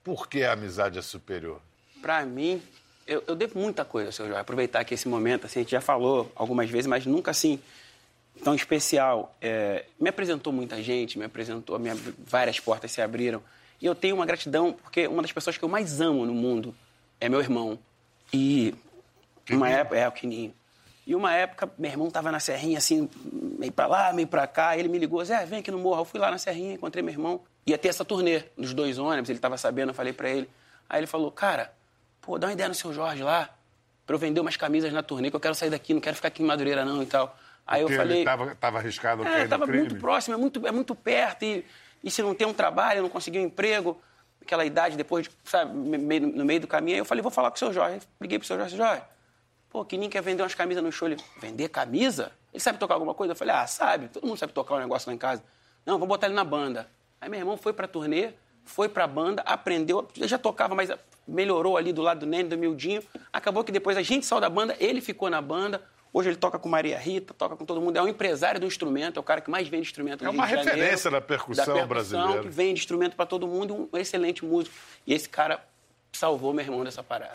Por 0.05 0.29
que 0.29 0.43
a 0.45 0.53
amizade 0.53 0.99
é 0.99 1.03
superior? 1.03 1.59
Pra 2.03 2.23
mim, 2.27 2.61
eu, 3.07 3.25
eu 3.27 3.35
devo 3.35 3.59
muita 3.59 3.83
coisa, 3.83 4.13
seu 4.13 4.27
Jorge. 4.27 4.39
Aproveitar 4.39 4.81
aqui 4.81 4.93
esse 4.93 5.09
momento, 5.09 5.47
assim, 5.47 5.61
a 5.61 5.63
gente 5.63 5.71
já 5.71 5.81
falou 5.81 6.31
algumas 6.37 6.69
vezes, 6.69 6.87
mas 6.87 7.07
nunca 7.07 7.31
assim 7.31 7.59
tão 8.45 8.55
especial. 8.55 9.35
É, 9.41 9.87
me 9.99 10.11
apresentou 10.11 10.53
muita 10.53 10.83
gente, 10.83 11.19
me 11.19 11.25
apresentou, 11.25 11.79
me 11.79 11.89
ab- 11.89 12.15
várias 12.19 12.61
portas 12.61 12.93
se 12.93 13.01
abriram. 13.01 13.43
E 13.81 13.87
eu 13.87 13.95
tenho 13.95 14.17
uma 14.17 14.27
gratidão, 14.27 14.75
porque 14.75 15.07
uma 15.07 15.23
das 15.23 15.33
pessoas 15.33 15.57
que 15.57 15.65
eu 15.65 15.69
mais 15.71 15.99
amo 16.03 16.27
no 16.27 16.35
mundo 16.35 16.75
é 17.19 17.27
meu 17.27 17.41
irmão. 17.41 17.79
E 18.31 18.75
uma 19.51 19.71
época, 19.71 19.97
é 19.97 20.07
o 20.07 20.13
Quininho. 20.13 20.53
E 21.07 21.15
uma 21.15 21.33
época, 21.33 21.71
meu 21.79 21.91
irmão 21.91 22.11
tava 22.11 22.33
na 22.33 22.41
Serrinha, 22.41 22.79
assim, 22.79 23.09
meio 23.33 23.71
pra 23.71 23.87
lá, 23.87 24.13
meio 24.13 24.27
pra 24.27 24.47
cá. 24.47 24.77
Ele 24.77 24.89
me 24.89 24.99
ligou, 24.99 25.25
Zé, 25.25 25.47
vem 25.47 25.61
aqui 25.61 25.71
no 25.71 25.79
morro. 25.79 26.01
Eu 26.01 26.05
fui 26.05 26.19
lá 26.19 26.31
na 26.31 26.39
Serrinha, 26.39 26.75
encontrei 26.75 27.03
meu 27.03 27.13
irmão. 27.13 27.41
Ia 27.65 27.79
ter 27.79 27.89
essa 27.89 28.05
turnê 28.05 28.43
dos 28.59 28.75
dois 28.75 28.99
ônibus, 28.99 29.31
ele 29.31 29.39
tava 29.39 29.57
sabendo, 29.57 29.91
eu 29.91 29.95
falei 29.95 30.13
pra 30.13 30.29
ele. 30.29 30.49
Aí 30.89 30.99
ele 31.01 31.07
falou, 31.07 31.31
cara, 31.31 31.73
pô, 32.21 32.39
dá 32.39 32.49
uma 32.49 32.53
ideia 32.53 32.69
no 32.69 32.75
seu 32.75 32.93
Jorge 32.93 33.23
lá, 33.23 33.49
pra 34.05 34.15
eu 34.15 34.19
vender 34.19 34.41
umas 34.41 34.57
camisas 34.57 34.93
na 34.93 35.03
turnê, 35.03 35.31
que 35.31 35.37
eu 35.37 35.41
quero 35.41 35.55
sair 35.55 35.71
daqui, 35.71 35.95
não 35.95 36.01
quero 36.01 36.17
ficar 36.17 36.29
aqui 36.29 36.43
em 36.43 36.47
Madureira 36.47 36.85
não 36.85 37.03
e 37.03 37.07
tal. 37.07 37.37
Aí 37.67 37.83
eu 37.83 37.89
falei... 37.89 38.19
ele 38.19 38.19
estava 38.21 38.55
tava 38.55 38.79
arriscado 38.79 39.23
a 39.23 39.29
É, 39.29 39.45
estava 39.45 39.65
crime. 39.67 39.81
muito 39.81 39.97
próximo, 39.97 40.35
é 40.35 40.39
muito, 40.39 40.67
é 40.67 40.73
muito 40.73 40.95
perto. 40.95 41.45
E, 41.45 41.65
e 42.03 42.11
se 42.11 42.23
não 42.23 42.35
tem 42.35 42.47
um 42.47 42.53
trabalho, 42.55 43.03
não 43.03 43.09
conseguir 43.09 43.41
um 43.41 43.45
emprego, 43.45 44.01
aquela 44.41 44.65
idade 44.65 44.97
depois, 44.97 45.27
de, 45.27 45.31
sabe, 45.45 45.73
no 45.73 46.45
meio 46.45 46.61
do 46.61 46.67
caminho, 46.69 46.97
aí 46.97 47.01
eu 47.01 47.05
falei, 47.05 47.23
vou 47.23 47.33
falar 47.33 47.51
com 47.51 47.57
o 47.57 47.59
seu 47.59 47.73
Jorge. 47.73 48.01
Liguei 48.21 48.39
pro 48.39 48.47
seu 48.47 48.57
Jorge, 48.57 48.77
seu 48.77 48.85
Jorge, 48.85 49.03
pô, 49.77 49.85
que 49.85 49.99
nem 49.99 50.09
quer 50.09 50.23
vender 50.23 50.43
umas 50.43 50.55
camisas 50.55 50.83
no 50.83 50.91
show. 50.91 51.07
Ele, 51.07 51.19
vender 51.39 51.69
camisa? 51.69 52.33
Ele 52.51 52.63
sabe 52.63 52.79
tocar 52.79 52.95
alguma 52.95 53.13
coisa? 53.13 53.33
Eu 53.33 53.37
falei, 53.37 53.55
ah, 53.55 53.67
sabe, 53.67 54.09
todo 54.09 54.27
mundo 54.27 54.39
sabe 54.39 54.55
tocar 54.55 54.77
um 54.77 54.79
negócio 54.79 55.07
lá 55.11 55.15
em 55.15 55.19
casa. 55.19 55.45
Não, 55.85 55.99
vou 55.99 56.09
botar 56.09 56.29
ele 56.29 56.35
na 56.35 56.45
banda. 56.45 56.89
Aí 57.21 57.29
meu 57.29 57.39
irmão 57.39 57.59
foi 57.59 57.75
pra 57.75 57.87
turnê, 57.87 58.31
foi 58.65 58.89
pra 58.89 59.07
banda, 59.07 59.43
aprendeu, 59.43 60.09
ele 60.17 60.27
já 60.27 60.39
tocava, 60.39 60.75
mas 60.75 60.91
melhorou 61.29 61.77
ali 61.77 61.93
do 61.93 62.01
lado 62.01 62.21
do 62.21 62.27
Nene, 62.27 62.49
do 62.49 62.57
Mildinho. 62.57 63.03
Acabou 63.31 63.63
que 63.63 63.71
depois 63.71 63.99
a 63.99 64.03
gente 64.03 64.25
saiu 64.25 64.41
da 64.41 64.49
banda, 64.49 64.75
ele 64.81 65.03
ficou 65.03 65.29
na 65.29 65.43
banda. 65.43 65.83
Hoje 66.11 66.31
ele 66.31 66.37
toca 66.37 66.59
com 66.59 66.71
Maria 66.71 66.99
Rita, 66.99 67.35
toca 67.35 67.55
com 67.55 67.67
todo 67.67 67.79
mundo. 67.79 67.99
É 67.99 68.03
um 68.03 68.09
empresário 68.09 68.59
do 68.59 68.67
instrumento, 68.67 69.19
é 69.19 69.21
o 69.21 69.23
cara 69.23 69.43
que 69.43 69.51
mais 69.51 69.69
vende 69.69 69.83
instrumento 69.87 70.25
no 70.25 70.31
É 70.31 70.33
uma 70.33 70.47
Rio 70.47 70.57
de 70.57 70.65
Janeiro, 70.65 70.81
referência 70.81 71.11
da 71.11 71.21
percussão 71.21 71.87
brasileira. 71.87 72.41
que 72.41 72.49
vende 72.49 72.81
instrumento 72.81 73.15
para 73.15 73.27
todo 73.27 73.47
mundo, 73.47 73.91
um 73.93 73.99
excelente 73.99 74.43
músico. 74.43 74.75
E 75.07 75.13
esse 75.13 75.29
cara 75.29 75.63
salvou 76.13 76.55
meu 76.55 76.65
irmão 76.65 76.83
dessa 76.83 77.03
parada. 77.03 77.35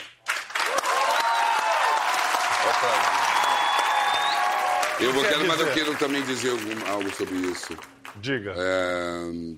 Eu 5.00 5.14
vou 5.14 5.24
quer 5.24 5.30
quero, 5.34 5.48
mas 5.48 5.60
eu 5.60 5.74
quero 5.74 5.98
também 5.98 6.24
dizer 6.24 6.52
algo 6.88 7.14
sobre 7.16 7.36
isso. 7.38 7.76
Diga. 8.18 8.54
É, 8.56 9.56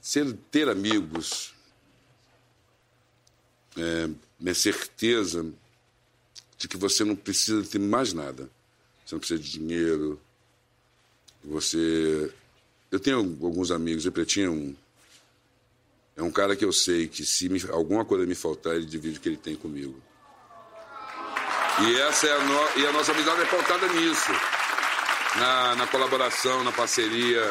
ser, 0.00 0.32
ter 0.50 0.68
amigos 0.68 1.54
é 3.76 4.08
minha 4.38 4.54
certeza 4.54 5.46
de 6.58 6.66
que 6.66 6.76
você 6.76 7.04
não 7.04 7.14
precisa 7.14 7.62
ter 7.64 7.78
mais 7.78 8.12
nada. 8.12 8.50
Você 9.06 9.14
não 9.14 9.20
precisa 9.20 9.40
de 9.40 9.50
dinheiro. 9.50 10.20
Você. 11.44 12.32
Eu 12.90 12.98
tenho 12.98 13.18
alguns 13.18 13.70
amigos, 13.70 14.04
eu 14.04 14.26
tinha 14.26 14.50
um. 14.50 14.74
É 16.16 16.22
um 16.22 16.30
cara 16.30 16.56
que 16.56 16.64
eu 16.64 16.72
sei 16.72 17.06
que 17.08 17.24
se 17.24 17.48
me- 17.48 17.62
alguma 17.70 18.04
coisa 18.04 18.26
me 18.26 18.34
faltar, 18.34 18.74
ele 18.74 18.84
divide 18.86 19.18
o 19.18 19.20
que 19.20 19.28
ele 19.28 19.36
tem 19.38 19.54
comigo. 19.56 20.02
E 21.86 22.00
essa 22.00 22.26
é 22.26 22.32
a, 22.36 22.38
no- 22.40 22.68
e 22.80 22.86
a 22.86 22.92
nossa 22.92 23.12
amizade 23.12 23.40
é 23.42 23.46
pautada 23.46 23.86
nisso 23.88 24.30
na, 25.36 25.74
na 25.76 25.86
colaboração, 25.86 26.62
na 26.64 26.72
parceria, 26.72 27.50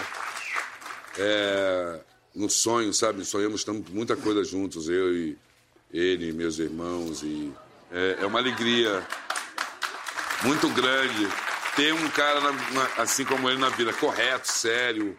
é, 1.17 1.99
no 2.35 2.49
sonho, 2.49 2.93
sabe? 2.93 3.25
Sonhamos 3.25 3.63
tanto, 3.63 3.91
muita 3.91 4.15
coisa 4.15 4.43
juntos, 4.43 4.87
eu 4.89 5.13
e 5.15 5.37
ele, 5.91 6.31
meus 6.31 6.59
irmãos, 6.59 7.23
e 7.23 7.51
é, 7.91 8.17
é 8.21 8.25
uma 8.25 8.39
alegria 8.39 9.05
muito 10.43 10.69
grande 10.69 11.27
ter 11.75 11.93
um 11.93 12.09
cara 12.09 12.39
na- 12.51 12.89
assim 12.97 13.25
como 13.25 13.49
ele 13.49 13.59
na 13.59 13.69
vida, 13.69 13.91
correto, 13.93 14.51
sério, 14.51 15.17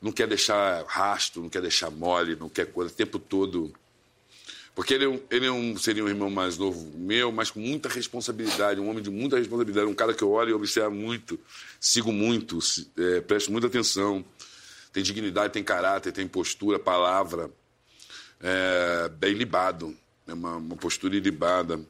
não 0.00 0.12
quer 0.12 0.28
deixar 0.28 0.84
rastro, 0.86 1.42
não 1.42 1.48
quer 1.48 1.62
deixar 1.62 1.90
mole, 1.90 2.36
não 2.36 2.48
quer 2.48 2.66
coisa, 2.66 2.92
o 2.92 2.96
tempo 2.96 3.18
todo. 3.18 3.72
Porque 4.76 4.92
ele, 4.92 5.06
é 5.06 5.20
ele 5.30 5.46
é 5.46 5.50
um, 5.50 5.74
seria 5.78 6.04
um 6.04 6.08
irmão 6.08 6.28
mais 6.28 6.58
novo 6.58 6.92
meu, 6.98 7.32
mas 7.32 7.50
com 7.50 7.58
muita 7.58 7.88
responsabilidade, 7.88 8.78
um 8.78 8.90
homem 8.90 9.02
de 9.02 9.08
muita 9.08 9.38
responsabilidade, 9.38 9.86
um 9.86 9.94
cara 9.94 10.12
que 10.12 10.22
eu 10.22 10.30
olho 10.30 10.50
e 10.50 10.52
observo 10.52 10.94
muito, 10.94 11.40
sigo 11.80 12.12
muito, 12.12 12.58
é, 12.98 13.22
presto 13.22 13.50
muita 13.50 13.68
atenção. 13.68 14.22
Tem 14.92 15.02
dignidade, 15.02 15.54
tem 15.54 15.64
caráter, 15.64 16.12
tem 16.12 16.28
postura, 16.28 16.78
palavra, 16.78 17.50
é, 18.38 19.08
bem 19.08 19.32
libado. 19.32 19.96
é 20.28 20.34
uma, 20.34 20.56
uma 20.56 20.76
postura 20.76 21.16
ilibada. 21.16 21.80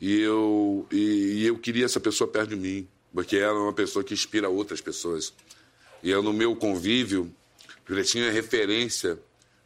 E 0.00 0.20
eu, 0.20 0.86
e, 0.90 1.42
e 1.42 1.46
eu 1.46 1.58
queria 1.58 1.84
essa 1.84 2.00
pessoa 2.00 2.26
perto 2.26 2.48
de 2.48 2.56
mim, 2.56 2.88
porque 3.12 3.36
ela 3.36 3.58
é 3.58 3.62
uma 3.62 3.74
pessoa 3.74 4.02
que 4.02 4.14
inspira 4.14 4.48
outras 4.48 4.80
pessoas. 4.80 5.34
E 6.02 6.08
eu, 6.08 6.22
no 6.22 6.32
meu 6.32 6.56
convívio, 6.56 7.30
Pretinho 7.84 8.24
é 8.24 8.30
referência 8.30 9.18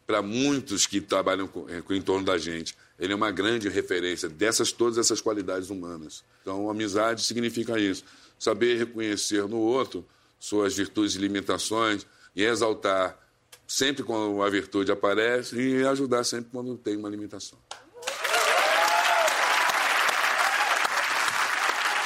para 0.06 0.22
muitos 0.22 0.86
que 0.86 1.00
trabalham 1.00 1.48
é, 1.68 1.80
com, 1.80 1.94
em 1.94 2.02
torno 2.02 2.24
da 2.24 2.38
gente. 2.38 2.76
Ele 2.98 3.12
é 3.12 3.16
uma 3.16 3.30
grande 3.30 3.68
referência 3.68 4.28
dessas 4.28 4.70
todas 4.72 4.98
essas 4.98 5.20
qualidades 5.20 5.70
humanas. 5.70 6.22
Então, 6.42 6.70
amizade 6.70 7.22
significa 7.22 7.78
isso. 7.78 8.04
Saber 8.38 8.78
reconhecer 8.78 9.48
no 9.48 9.58
outro 9.58 10.04
suas 10.38 10.76
virtudes 10.76 11.14
e 11.14 11.18
limitações 11.18 12.06
e 12.36 12.44
exaltar 12.44 13.18
sempre 13.66 14.02
quando 14.02 14.42
a 14.42 14.50
virtude 14.50 14.92
aparece 14.92 15.56
e 15.56 15.86
ajudar 15.86 16.24
sempre 16.24 16.50
quando 16.52 16.76
tem 16.76 16.96
uma 16.96 17.08
limitação. 17.08 17.58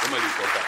Vamos 0.02 0.18
ali, 0.18 0.32
contar. 0.34 0.67